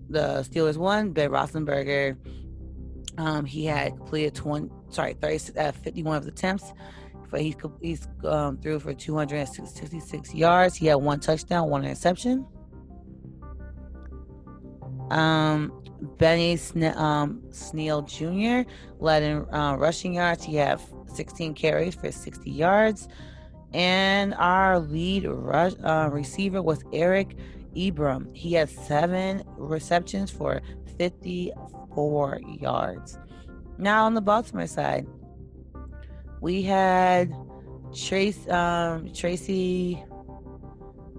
the 0.10 0.46
Steelers 0.50 0.78
won. 0.78 1.12
Ben 1.12 1.30
Roethlisberger, 1.30 2.18
um, 3.18 3.46
he 3.46 3.66
had 3.66 3.98
completed 3.98 4.36
20, 4.36 4.70
sorry, 4.90 5.14
30, 5.14 5.58
uh, 5.60 5.72
51 5.72 6.18
of 6.18 6.24
the 6.24 6.32
attempts. 6.32 6.74
But 7.30 7.42
he's 7.42 7.56
he's 7.82 8.08
um, 8.24 8.58
threw 8.58 8.80
for 8.80 8.94
266 8.94 10.34
yards. 10.34 10.76
He 10.76 10.86
had 10.88 10.96
one 10.96 11.20
touchdown, 11.20 11.70
one 11.70 11.84
interception. 11.84 12.46
Um, 15.12 15.84
Benny 16.18 16.56
Sne- 16.56 16.96
um, 16.96 17.42
Snell 17.50 18.04
Jr. 18.04 18.70
led 19.00 19.24
in 19.24 19.46
uh, 19.54 19.76
rushing 19.78 20.14
yards. 20.14 20.44
He 20.44 20.56
had 20.56 20.80
16 21.14 21.54
carries 21.54 21.96
for 21.96 22.12
60 22.12 22.50
yards. 22.50 23.08
And 23.74 24.34
our 24.36 24.80
lead 24.80 25.26
rush, 25.26 25.74
uh, 25.84 26.10
receiver 26.12 26.62
was 26.62 26.84
Eric 26.94 27.36
Ebron. 27.78 28.36
He 28.36 28.54
had 28.54 28.70
seven 28.70 29.44
receptions 29.56 30.32
for 30.32 30.62
54 30.98 32.42
yards. 32.60 33.20
Now 33.78 34.06
on 34.06 34.16
the 34.16 34.22
Baltimore 34.22 34.68
side, 34.68 35.06
we 36.42 36.64
had 36.64 37.34
Trace 37.96 38.48
um, 38.50 39.14
Tracy 39.14 40.04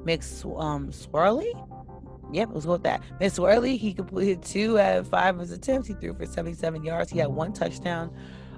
McSorley. 0.05 1.55
Um, 1.55 1.65
Yep, 2.31 2.51
let's 2.53 2.67
go 2.67 2.73
with 2.73 2.83
that. 2.83 3.03
McSorley, 3.19 3.79
he 3.79 3.95
completed 3.95 4.43
two 4.43 4.79
out 4.79 4.99
of 4.99 5.09
five 5.09 5.37
of 5.37 5.41
his 5.41 5.51
attempts. 5.51 5.89
He 5.89 5.95
threw 5.95 6.13
for 6.13 6.27
77 6.27 6.85
yards. 6.85 7.11
He 7.11 7.19
had 7.19 7.29
one 7.29 7.55
touchdown. 7.55 8.15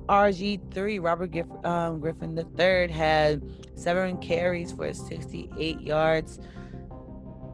RG3, 0.09 1.01
Robert 1.01 1.31
Giff- 1.31 1.65
um, 1.65 2.01
Griffin 2.01 2.37
III, 2.37 2.91
had 2.91 3.45
seven 3.77 4.17
carries 4.19 4.73
for 4.73 4.93
68 4.93 5.81
yards 5.81 6.41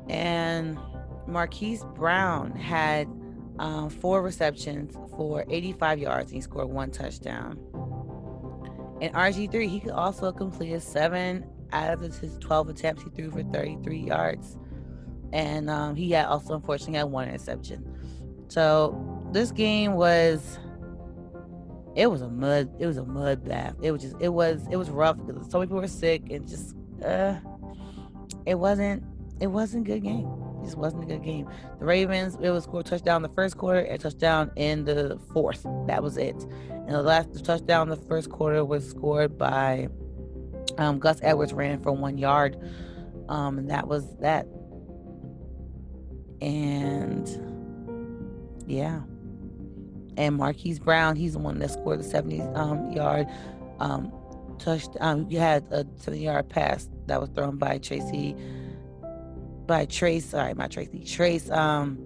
and 0.08 0.78
Marquise 1.26 1.84
Brown 1.94 2.52
had 2.52 3.08
um, 3.58 3.90
four 3.90 4.22
receptions 4.22 4.94
for 5.16 5.44
85 5.48 5.98
yards. 5.98 6.30
And 6.30 6.36
he 6.36 6.40
scored 6.40 6.68
one 6.68 6.90
touchdown. 6.90 7.58
And 9.00 9.12
RG3, 9.14 9.68
he 9.68 9.80
could 9.80 9.92
also 9.92 10.32
completed 10.32 10.82
seven 10.82 11.44
out 11.72 11.92
of 11.92 12.00
his 12.00 12.38
12 12.38 12.70
attempts. 12.70 13.02
He 13.02 13.10
threw 13.10 13.30
for 13.30 13.42
33 13.42 13.98
yards. 13.98 14.56
And 15.32 15.68
um, 15.68 15.96
he 15.96 16.10
had 16.12 16.26
also, 16.26 16.54
unfortunately, 16.54 16.98
had 16.98 17.04
one 17.04 17.28
interception. 17.28 17.84
So 18.48 19.28
this 19.32 19.50
game 19.50 19.94
was 19.94 20.58
it 21.96 22.10
was 22.10 22.20
a 22.20 22.28
mud 22.28 22.70
it 22.78 22.86
was 22.86 22.98
a 22.98 23.04
mud 23.04 23.42
bath 23.42 23.74
it 23.82 23.90
was 23.90 24.02
just 24.02 24.14
it 24.20 24.28
was 24.28 24.66
it 24.70 24.76
was 24.76 24.90
rough 24.90 25.16
because 25.16 25.50
so 25.50 25.58
many 25.58 25.66
people 25.66 25.80
were 25.80 25.88
sick 25.88 26.22
and 26.30 26.46
just 26.46 26.76
uh 27.04 27.34
it 28.44 28.54
wasn't 28.54 29.02
it 29.40 29.48
wasn't 29.48 29.86
a 29.86 29.92
good 29.92 30.02
game. 30.02 30.28
It 30.60 30.64
just 30.64 30.78
wasn't 30.78 31.04
a 31.04 31.06
good 31.06 31.22
game. 31.22 31.48
The 31.78 31.84
Ravens, 31.84 32.36
it 32.40 32.50
was 32.50 32.64
scored 32.64 32.86
touchdown 32.86 33.22
the 33.22 33.28
first 33.28 33.56
quarter 33.56 33.80
and 33.80 34.00
touchdown 34.00 34.50
in 34.56 34.84
the 34.84 35.18
fourth. 35.32 35.66
That 35.86 36.02
was 36.02 36.16
it. 36.16 36.36
And 36.70 36.90
the 36.90 37.02
last 37.02 37.32
the 37.32 37.40
touchdown 37.40 37.88
the 37.88 37.96
first 37.96 38.30
quarter 38.30 38.64
was 38.64 38.88
scored 38.88 39.36
by 39.36 39.88
um, 40.78 40.98
Gus 40.98 41.20
Edwards 41.22 41.52
ran 41.52 41.82
for 41.82 41.92
one 41.92 42.18
yard. 42.18 42.56
Um, 43.28 43.58
and 43.58 43.70
that 43.70 43.88
was 43.88 44.16
that. 44.18 44.46
And 46.40 47.28
yeah. 48.66 49.00
And 50.16 50.36
Marquise 50.36 50.78
Brown, 50.78 51.14
he's 51.14 51.34
the 51.34 51.38
one 51.38 51.58
that 51.58 51.70
scored 51.70 52.00
the 52.00 52.04
70 52.04 52.40
um, 52.40 52.90
yard 52.92 53.26
um, 53.80 54.10
touchdown. 54.58 54.96
Um, 55.00 55.26
you 55.30 55.38
had 55.38 55.64
a 55.70 55.84
70 55.96 56.24
yard 56.24 56.48
pass 56.48 56.88
that 57.06 57.20
was 57.20 57.28
thrown 57.30 57.58
by 57.58 57.78
Tracy 57.78 58.34
by 59.66 59.86
Trace, 59.86 60.26
sorry, 60.26 60.54
my 60.54 60.68
Tracy, 60.68 61.04
Trace 61.04 61.50
um, 61.50 61.98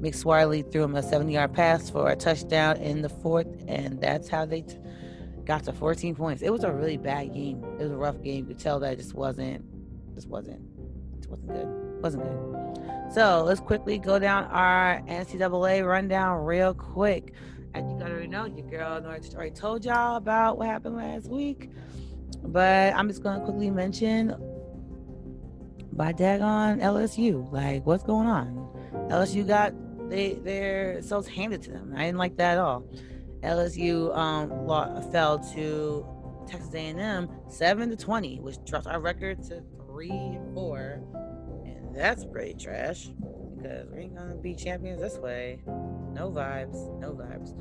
McSorley 0.00 0.70
threw 0.70 0.82
him 0.82 0.96
a 0.96 1.02
70 1.02 1.32
yard 1.32 1.52
pass 1.52 1.88
for 1.88 2.10
a 2.10 2.16
touchdown 2.16 2.76
in 2.78 3.02
the 3.02 3.08
fourth, 3.08 3.46
and 3.68 4.00
that's 4.00 4.28
how 4.28 4.44
they 4.44 4.62
t- 4.62 4.76
got 5.44 5.64
to 5.64 5.72
14 5.72 6.14
points. 6.14 6.42
It 6.42 6.50
was 6.50 6.64
a 6.64 6.72
really 6.72 6.96
bad 6.96 7.32
game. 7.32 7.62
It 7.78 7.82
was 7.82 7.92
a 7.92 7.96
rough 7.96 8.20
game. 8.22 8.36
You 8.36 8.54
could 8.54 8.58
tell 8.58 8.80
that 8.80 8.94
it 8.94 8.96
just 8.96 9.14
wasn't, 9.14 9.64
just 10.14 10.28
wasn't, 10.28 10.60
just 11.16 11.28
wasn't 11.28 11.48
good. 11.48 12.02
wasn't 12.02 12.24
good. 12.24 13.12
So 13.12 13.44
let's 13.44 13.60
quickly 13.60 13.98
go 13.98 14.18
down 14.18 14.44
our 14.44 15.02
NCAA 15.06 15.86
rundown 15.86 16.44
real 16.44 16.74
quick. 16.74 17.34
And 17.74 17.90
you 17.90 17.98
gotta 17.98 18.26
know, 18.26 18.46
your 18.46 18.66
girl 18.66 19.02
already 19.04 19.50
told 19.50 19.84
y'all 19.84 20.16
about 20.16 20.58
what 20.58 20.66
happened 20.66 20.96
last 20.96 21.28
week. 21.28 21.70
But 22.42 22.94
I'm 22.94 23.08
just 23.08 23.22
gonna 23.22 23.44
quickly 23.44 23.70
mention 23.70 24.34
by 25.92 26.12
daggone 26.12 26.80
LSU. 26.80 27.50
Like, 27.52 27.86
what's 27.86 28.02
going 28.02 28.26
on? 28.26 28.68
LSU 29.10 29.46
got 29.46 29.72
they 30.08 30.34
their 30.34 30.96
results 30.96 31.28
handed 31.28 31.62
to 31.62 31.70
them. 31.70 31.92
I 31.96 32.04
didn't 32.04 32.18
like 32.18 32.36
that 32.36 32.52
at 32.52 32.58
all. 32.58 32.84
LSU 33.42 34.16
um 34.16 34.50
fell 35.10 35.38
to 35.54 36.06
Texas 36.46 36.74
A&M 36.74 37.28
seven 37.48 37.90
to 37.90 37.96
twenty, 37.96 38.40
which 38.40 38.56
dropped 38.64 38.86
our 38.86 39.00
record 39.00 39.42
to 39.44 39.62
three 39.86 40.10
and 40.10 40.54
four, 40.54 41.02
and 41.64 41.94
that's 41.94 42.24
pretty 42.24 42.54
trash 42.54 43.08
because 43.56 43.88
we 43.90 44.02
ain't 44.02 44.14
gonna 44.14 44.34
be 44.34 44.54
champions 44.54 45.00
this 45.00 45.18
way. 45.18 45.60
No 45.66 46.30
vibes, 46.30 46.98
no 46.98 47.12
vibes. 47.12 47.54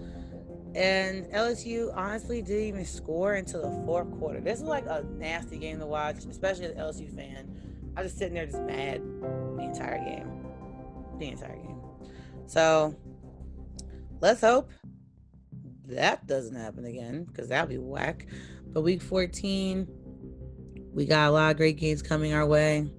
And 0.73 1.25
LSU 1.27 1.91
honestly 1.95 2.41
didn't 2.41 2.63
even 2.63 2.85
score 2.85 3.33
until 3.33 3.61
the 3.61 3.85
fourth 3.85 4.09
quarter. 4.19 4.39
This 4.39 4.59
is 4.59 4.65
like 4.65 4.85
a 4.85 5.03
nasty 5.17 5.57
game 5.57 5.79
to 5.79 5.85
watch, 5.85 6.23
especially 6.29 6.65
as 6.65 6.71
an 6.71 6.77
LSU 6.77 7.13
fan. 7.13 7.61
I 7.95 8.03
was 8.03 8.11
just 8.11 8.19
sitting 8.19 8.35
there 8.35 8.45
just 8.45 8.61
mad 8.61 9.01
the 9.57 9.63
entire 9.63 9.97
game. 9.97 10.45
The 11.19 11.27
entire 11.27 11.55
game. 11.55 11.79
So 12.47 12.95
let's 14.21 14.41
hope 14.41 14.69
that 15.85 16.25
doesn't 16.27 16.55
happen 16.55 16.85
again 16.85 17.25
because 17.25 17.49
that'd 17.49 17.69
be 17.69 17.77
whack. 17.77 18.27
But 18.67 18.81
week 18.81 19.01
14, 19.01 19.87
we 20.93 21.05
got 21.05 21.29
a 21.29 21.31
lot 21.31 21.51
of 21.51 21.57
great 21.57 21.77
games 21.77 22.01
coming 22.01 22.33
our 22.33 22.45
way. 22.45 22.89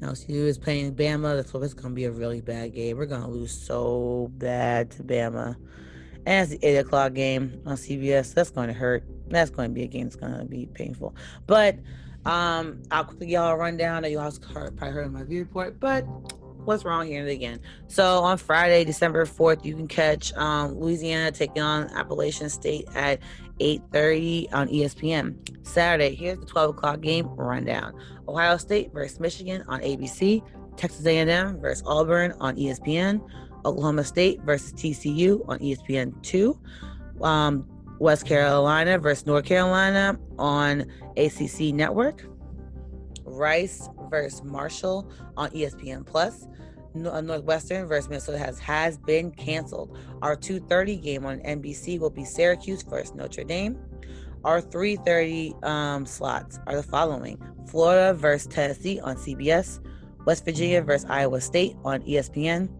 LSU 0.00 0.30
is 0.30 0.58
playing 0.58 0.94
Bama. 0.94 1.36
That's 1.36 1.54
it's 1.54 1.74
going 1.74 1.90
to 1.90 1.94
be 1.94 2.04
a 2.04 2.10
really 2.10 2.40
bad 2.40 2.74
game. 2.74 2.96
We're 2.96 3.06
going 3.06 3.22
to 3.22 3.28
lose 3.28 3.52
so 3.52 4.30
bad 4.34 4.90
to 4.92 5.02
Bama. 5.02 5.56
And 6.26 6.50
it's 6.50 6.60
the 6.60 6.66
8 6.66 6.76
o'clock 6.78 7.14
game 7.14 7.62
on 7.64 7.76
CBS. 7.76 8.34
That's 8.34 8.50
going 8.50 8.68
to 8.68 8.74
hurt. 8.74 9.04
That's 9.28 9.50
going 9.50 9.70
to 9.70 9.74
be 9.74 9.84
a 9.84 9.86
game 9.86 10.04
that's 10.04 10.16
going 10.16 10.36
to 10.36 10.44
be 10.44 10.66
painful. 10.66 11.14
But 11.46 11.78
um, 12.26 12.82
I'll 12.90 13.04
quickly 13.04 13.28
y'all 13.28 13.52
a 13.52 13.56
rundown 13.56 14.02
that 14.02 14.10
you 14.10 14.18
all 14.18 14.32
probably 14.32 14.90
heard 14.90 15.06
in 15.06 15.12
my 15.12 15.22
view 15.22 15.40
report. 15.40 15.78
But 15.78 16.04
what's 16.66 16.84
wrong 16.84 17.06
here 17.06 17.26
again. 17.26 17.60
So 17.86 18.18
on 18.18 18.38
Friday, 18.38 18.84
December 18.84 19.24
4th, 19.24 19.64
you 19.64 19.74
can 19.74 19.86
catch 19.86 20.32
um, 20.34 20.78
Louisiana 20.78 21.30
taking 21.30 21.62
on 21.62 21.88
Appalachian 21.90 22.50
State 22.50 22.88
at 22.94 23.20
8.30 23.60 24.52
on 24.52 24.68
ESPN. 24.68 25.66
Saturday, 25.66 26.14
here's 26.14 26.38
the 26.38 26.46
12 26.46 26.70
o'clock 26.70 27.00
game 27.00 27.26
rundown. 27.28 27.98
Ohio 28.28 28.56
State 28.56 28.92
versus 28.92 29.20
Michigan 29.20 29.62
on 29.68 29.80
ABC. 29.80 30.42
Texas 30.76 31.06
A&M 31.06 31.60
versus 31.60 31.82
Auburn 31.86 32.34
on 32.40 32.56
ESPN. 32.56 33.24
Oklahoma 33.64 34.04
State 34.04 34.42
versus 34.42 34.72
TCU 34.72 35.48
on 35.48 35.58
ESPN 35.60 36.20
2. 36.22 36.58
Um, 37.22 37.66
West 37.98 38.26
Carolina 38.26 38.98
versus 38.98 39.26
North 39.26 39.44
Carolina 39.44 40.18
on 40.38 40.86
ACC 41.16 41.74
Network. 41.74 42.24
Rice 43.24 43.88
versus 44.08 44.42
Marshall 44.44 45.10
on 45.36 45.50
ESPN 45.50 46.06
Plus. 46.06 46.46
Uh, 47.04 47.20
Northwestern 47.20 47.86
versus 47.86 48.08
Minnesota 48.08 48.38
has 48.38 48.58
has 48.58 48.96
been 48.96 49.30
canceled. 49.32 49.98
Our 50.22 50.36
2:30 50.36 51.02
game 51.02 51.26
on 51.26 51.40
NBC 51.40 51.98
will 51.98 52.10
be 52.10 52.24
Syracuse 52.24 52.82
versus 52.82 53.14
Notre 53.14 53.44
Dame. 53.44 53.78
Our 54.44 54.62
3:30 54.62 55.62
um, 55.64 56.06
slots 56.06 56.58
are 56.66 56.76
the 56.76 56.82
following: 56.82 57.38
Florida 57.66 58.14
versus 58.14 58.46
Tennessee 58.46 59.00
on 59.00 59.16
CBS, 59.16 59.80
West 60.24 60.44
Virginia 60.44 60.80
versus 60.80 61.08
Iowa 61.10 61.40
State 61.40 61.76
on 61.84 62.00
ESPN, 62.02 62.70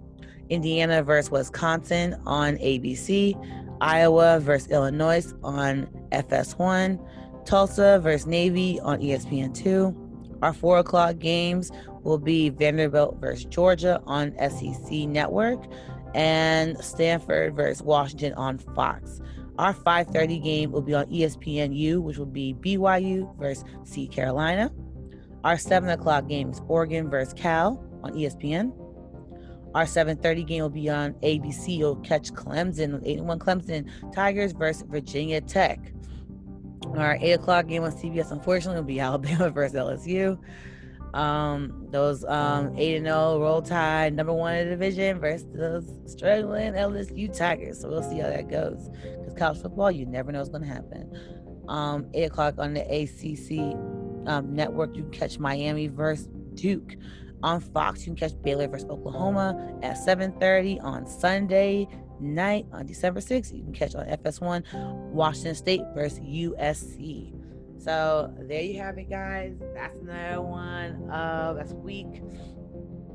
Indiana 0.49 1.03
versus 1.03 1.31
Wisconsin 1.31 2.17
on 2.25 2.57
ABC, 2.59 3.37
Iowa 3.81 4.41
versus 4.41 4.71
Illinois 4.71 5.35
on 5.43 5.87
FS1, 6.13 6.99
Tulsa 7.47 8.01
versus 8.03 8.27
Navy 8.27 8.81
on 8.81 9.01
ESPN2. 9.01 9.95
Our 10.43 10.53
four 10.53 10.79
o'clock 10.79 11.19
games 11.19 11.71
will 12.03 12.19
be 12.19 12.51
Vanderbilt 12.51 13.19
versus 13.21 13.47
Georgia 13.47 14.03
on 14.07 14.35
SEC 14.39 15.09
Network 15.09 15.65
and 16.15 16.77
Stanford 16.85 17.55
versus 17.55 17.83
Washington 17.83 18.35
on 18.35 18.59
Fox. 18.59 19.21
Our 19.59 19.73
5:30 19.73 20.43
game 20.43 20.73
will 20.73 20.83
be 20.83 20.95
on 20.95 21.07
ESPNU, 21.07 22.03
which 22.03 22.19
will 22.19 22.27
be 22.27 22.55
BYU 22.55 23.35
versus 23.39 23.65
C 23.85 24.07
Carolina. 24.07 24.71
Our 25.45 25.57
7 25.57 25.89
o'clock 25.89 26.29
game 26.29 26.51
is 26.51 26.61
Oregon 26.69 27.09
versus 27.09 27.33
Cal 27.33 27.83
on 28.03 28.13
ESPN. 28.13 28.73
Our 29.75 29.87
7:30 29.87 30.43
game 30.43 30.63
will 30.63 30.71
be 30.71 30.91
on 30.91 31.15
ABC. 31.23 31.77
You'll 31.77 31.97
catch 31.97 32.33
Clemson, 32.33 33.01
81 33.05 33.39
Clemson 33.39 33.87
Tigers 34.13 34.53
versus 34.53 34.85
Virginia 34.89 35.41
Tech. 35.41 35.93
Our 36.97 37.19
8 37.21 37.33
o'clock 37.33 37.67
game 37.67 37.83
on 37.85 37.93
CBS, 37.93 38.31
unfortunately, 38.31 38.81
will 38.81 38.87
be 38.87 39.01
Alabama 39.01 39.51
versus 39.51 39.77
LSU. 39.77 40.39
Um, 41.15 41.87
those 41.91 42.25
um 42.25 42.77
8 42.77 42.97
and 42.97 43.07
0 43.07 43.41
roll 43.41 43.63
tide 43.63 44.13
number 44.15 44.35
one 44.35 44.55
in 44.57 44.69
the 44.69 44.77
division 44.77 45.19
versus 45.19 45.47
those 45.55 45.91
struggling 46.05 46.75
LSU 46.75 47.35
Tigers. 47.35 47.81
So 47.81 47.89
we'll 47.89 48.03
see 48.03 48.19
how 48.19 48.29
that 48.29 48.51
goes. 48.51 48.91
Because 49.19 49.35
college 49.35 49.63
football, 49.63 49.91
you 49.91 50.05
never 50.05 50.31
know 50.31 50.41
what's 50.41 50.51
gonna 50.51 50.67
happen. 50.67 51.11
Um, 51.69 52.07
8 52.13 52.25
o'clock 52.25 52.55
on 52.59 52.75
the 52.75 52.83
ACC 52.83 53.77
um, 54.29 54.55
network, 54.55 54.95
you 54.95 55.05
can 55.05 55.13
catch 55.13 55.39
Miami 55.39 55.89
versus 55.89 56.29
Duke. 56.55 56.97
On 57.43 57.61
Fox, 57.61 58.01
you 58.01 58.15
can 58.15 58.17
catch 58.17 58.43
Baylor 58.43 58.67
versus 58.67 58.89
Oklahoma 58.91 59.79
at 59.83 59.97
7:30 59.97 60.83
on 60.83 61.07
Sunday 61.07 61.89
night 62.21 62.67
on 62.73 62.87
December 62.87 63.21
6th. 63.21 63.57
You 63.57 63.63
can 63.63 63.73
catch 63.73 63.95
on 63.95 64.07
FS1 64.07 64.65
Washington 65.11 65.55
State 65.55 65.83
versus 65.95 66.21
USC. 66.21 67.33
So 67.79 68.35
there 68.41 68.63
you 68.63 68.79
have 68.81 68.99
it, 68.99 69.09
guys. 69.09 69.55
That's 69.75 69.99
another 69.99 70.43
one. 70.43 71.09
Uh, 71.11 71.55
that's 71.57 71.73
week. 71.73 72.21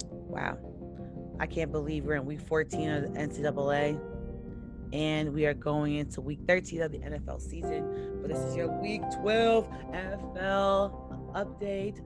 Wow. 0.09 0.57
I 1.39 1.47
can't 1.47 1.71
believe 1.71 2.05
we're 2.05 2.15
in 2.15 2.25
week 2.25 2.41
14 2.41 2.89
of 2.89 3.13
the 3.13 3.19
NCAA. 3.19 3.99
And 4.93 5.33
we 5.33 5.45
are 5.45 5.53
going 5.53 5.95
into 5.95 6.21
week 6.21 6.39
13 6.47 6.81
of 6.81 6.91
the 6.91 6.99
NFL 6.99 7.41
season. 7.41 8.19
But 8.21 8.29
this 8.29 8.39
is 8.39 8.55
your 8.55 8.67
week 8.67 9.01
12 9.21 9.67
NFL 9.91 11.33
update. 11.33 12.01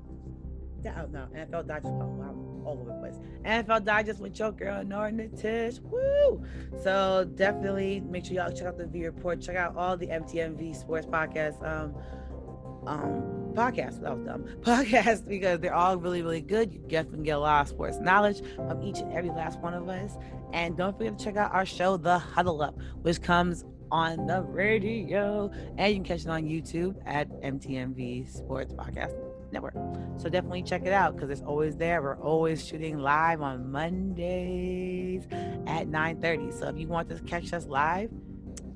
Oh, 0.88 1.08
no, 1.12 1.28
NFL 1.36 1.68
Digest. 1.68 1.88
Oh, 1.88 2.06
wow, 2.06 2.34
all 2.66 2.80
over 2.80 2.92
the 2.92 3.00
place. 3.00 3.16
NFL 3.46 3.86
Digest 3.86 4.20
with 4.20 4.38
your 4.38 4.52
girl, 4.52 4.84
Nora 4.84 5.12
Tish. 5.30 5.80
Woo! 5.80 6.44
So 6.84 7.30
definitely 7.36 8.02
make 8.02 8.26
sure 8.26 8.36
y'all 8.36 8.52
check 8.52 8.68
out 8.68 8.78
the 8.78 8.88
V 8.88 9.06
report. 9.06 9.42
Check 9.42 9.56
out 9.56 9.76
all 9.76 9.96
the 9.96 10.08
MTMV 10.08 10.76
sports 10.76 11.06
podcasts. 11.06 11.64
Um, 11.64 11.96
um 12.88 13.24
podcast 13.56 14.02
that 14.02 14.16
was 14.16 14.26
dumb 14.26 14.44
podcast 14.62 15.28
because 15.28 15.60
they're 15.60 15.74
all 15.74 15.98
really 15.98 16.22
really 16.22 16.42
good 16.42 16.72
you 16.72 16.80
definitely 16.88 17.24
get 17.24 17.38
a 17.38 17.40
lot 17.40 17.62
of 17.62 17.68
sports 17.68 17.98
knowledge 18.00 18.42
of 18.60 18.84
each 18.84 19.00
and 19.00 19.12
every 19.14 19.30
last 19.30 19.60
one 19.60 19.74
of 19.74 19.88
us 19.90 20.18
and 20.54 20.78
don't 20.78 20.96
forget 20.98 21.18
to 21.18 21.24
check 21.26 21.38
out 21.38 21.52
our 21.54 21.66
show 21.66 21.98
the 21.98 22.20
huddle 22.20 22.62
up 22.62 22.78
which 23.02 23.22
comes 23.22 23.64
on 23.92 24.28
the 24.28 24.42
radio 24.42 25.50
and 25.78 25.90
you 25.90 25.96
can 25.96 26.04
catch 26.04 26.22
it 26.22 26.28
on 26.28 26.44
youtube 26.44 26.96
at 27.06 27.30
mtmv 27.42 28.28
sports 28.32 28.74
podcast 28.74 29.25
network 29.52 29.76
so 30.18 30.30
definitely 30.30 30.64
check 30.64 30.86
it 30.86 30.94
out 30.94 31.16
because 31.16 31.30
it's 31.30 31.42
always 31.42 31.76
there 31.76 32.02
we're 32.02 32.20
always 32.22 32.66
shooting 32.66 32.98
live 32.98 33.42
on 33.42 33.72
mondays 33.72 35.28
at 35.68 35.88
9 35.88 36.22
30 36.22 36.52
so 36.52 36.68
if 36.68 36.78
you 36.78 36.88
want 36.88 37.10
to 37.10 37.20
catch 37.22 37.54
us 37.54 37.66
live 37.68 38.10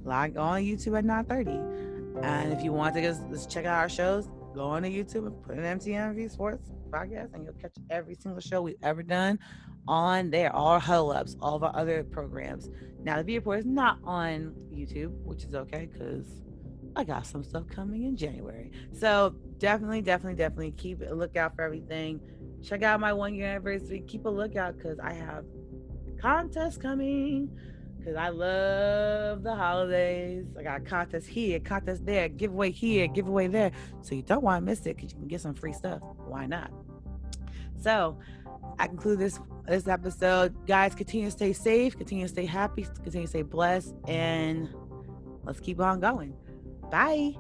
log 0.04 0.38
on 0.38 0.62
youtube 0.62 0.98
at 0.98 1.06
9 1.06 1.26
30 1.26 1.80
and 2.22 2.52
if 2.52 2.64
you 2.64 2.74
want 2.74 2.96
to 2.96 3.02
just, 3.02 3.28
just 3.30 3.50
check 3.50 3.66
out 3.66 3.78
our 3.78 3.90
shows, 3.90 4.28
go 4.54 4.66
on 4.66 4.84
to 4.84 4.90
YouTube 4.90 5.28
and 5.28 5.44
put 5.44 5.58
an 5.58 5.80
MTMV 5.80 6.30
Sports 6.30 6.70
podcast, 6.90 7.34
and 7.34 7.44
you'll 7.44 7.54
catch 7.54 7.76
every 7.90 8.16
single 8.16 8.42
show 8.42 8.62
we've 8.62 8.76
ever 8.84 9.04
done 9.04 9.40
on 9.88 10.30
there. 10.30 10.54
All 10.54 10.80
huddle 10.80 11.12
ups, 11.12 11.38
all 11.42 11.56
of 11.56 11.64
our 11.64 11.76
other 11.76 12.04
programs. 12.04 12.70
Now 13.04 13.22
the 13.22 13.36
report 13.36 13.60
is 13.60 13.66
not 13.66 14.00
on 14.04 14.54
YouTube, 14.74 15.12
which 15.24 15.44
is 15.44 15.56
okay 15.56 15.88
because 15.92 16.42
I 17.00 17.06
got 17.06 17.26
some 17.26 17.46
stuff 17.46 17.64
coming 17.70 18.04
in 18.04 18.18
January. 18.18 18.72
So 18.92 19.34
definitely, 19.58 20.02
definitely, 20.02 20.36
definitely 20.36 20.72
keep 20.72 21.02
a 21.02 21.14
lookout 21.14 21.56
for 21.56 21.62
everything. 21.62 22.20
Check 22.62 22.84
out 22.84 23.00
my 23.00 23.14
one 23.14 23.34
year 23.34 23.48
anniversary. 23.48 24.04
Keep 24.06 24.26
a 24.26 24.30
lookout 24.30 24.76
because 24.76 25.00
I 25.00 25.14
have 25.14 25.46
contests 26.20 26.78
coming 26.78 27.50
because 27.98 28.18
I 28.18 28.28
love 28.28 29.44
the 29.44 29.56
holidays. 29.56 30.46
I 30.60 30.64
got 30.64 30.86
contests 30.86 31.26
here, 31.26 31.62
contests 31.62 32.02
there, 32.02 32.28
giveaway 32.28 32.72
here, 32.72 33.08
giveaway 33.08 33.48
there. 33.48 33.72
So 34.02 34.14
you 34.14 34.22
don't 34.22 34.44
want 34.44 34.62
to 34.62 34.66
miss 34.66 34.80
it 34.82 34.98
because 34.98 35.14
you 35.14 35.20
can 35.20 35.30
get 35.30 35.40
some 35.40 35.54
free 35.54 35.72
stuff. 35.72 36.02
Why 36.28 36.48
not? 36.48 36.70
So 37.82 38.20
I 38.78 38.88
conclude 38.88 39.20
this 39.20 39.40
this 39.68 39.88
episode. 39.88 40.68
Guys, 40.68 40.96
continue 40.96 41.28
to 41.28 41.32
stay 41.32 41.54
safe, 41.54 41.98
continue 41.98 42.26
to 42.26 42.30
stay 42.30 42.46
happy, 42.46 42.86
continue 43.04 43.22
to 43.22 43.30
stay 43.30 43.44
blessed, 43.44 43.96
and 44.06 44.68
let's 45.46 45.62
keep 45.62 45.80
on 45.80 46.02
going. 46.02 46.34
Bye. 46.92 47.36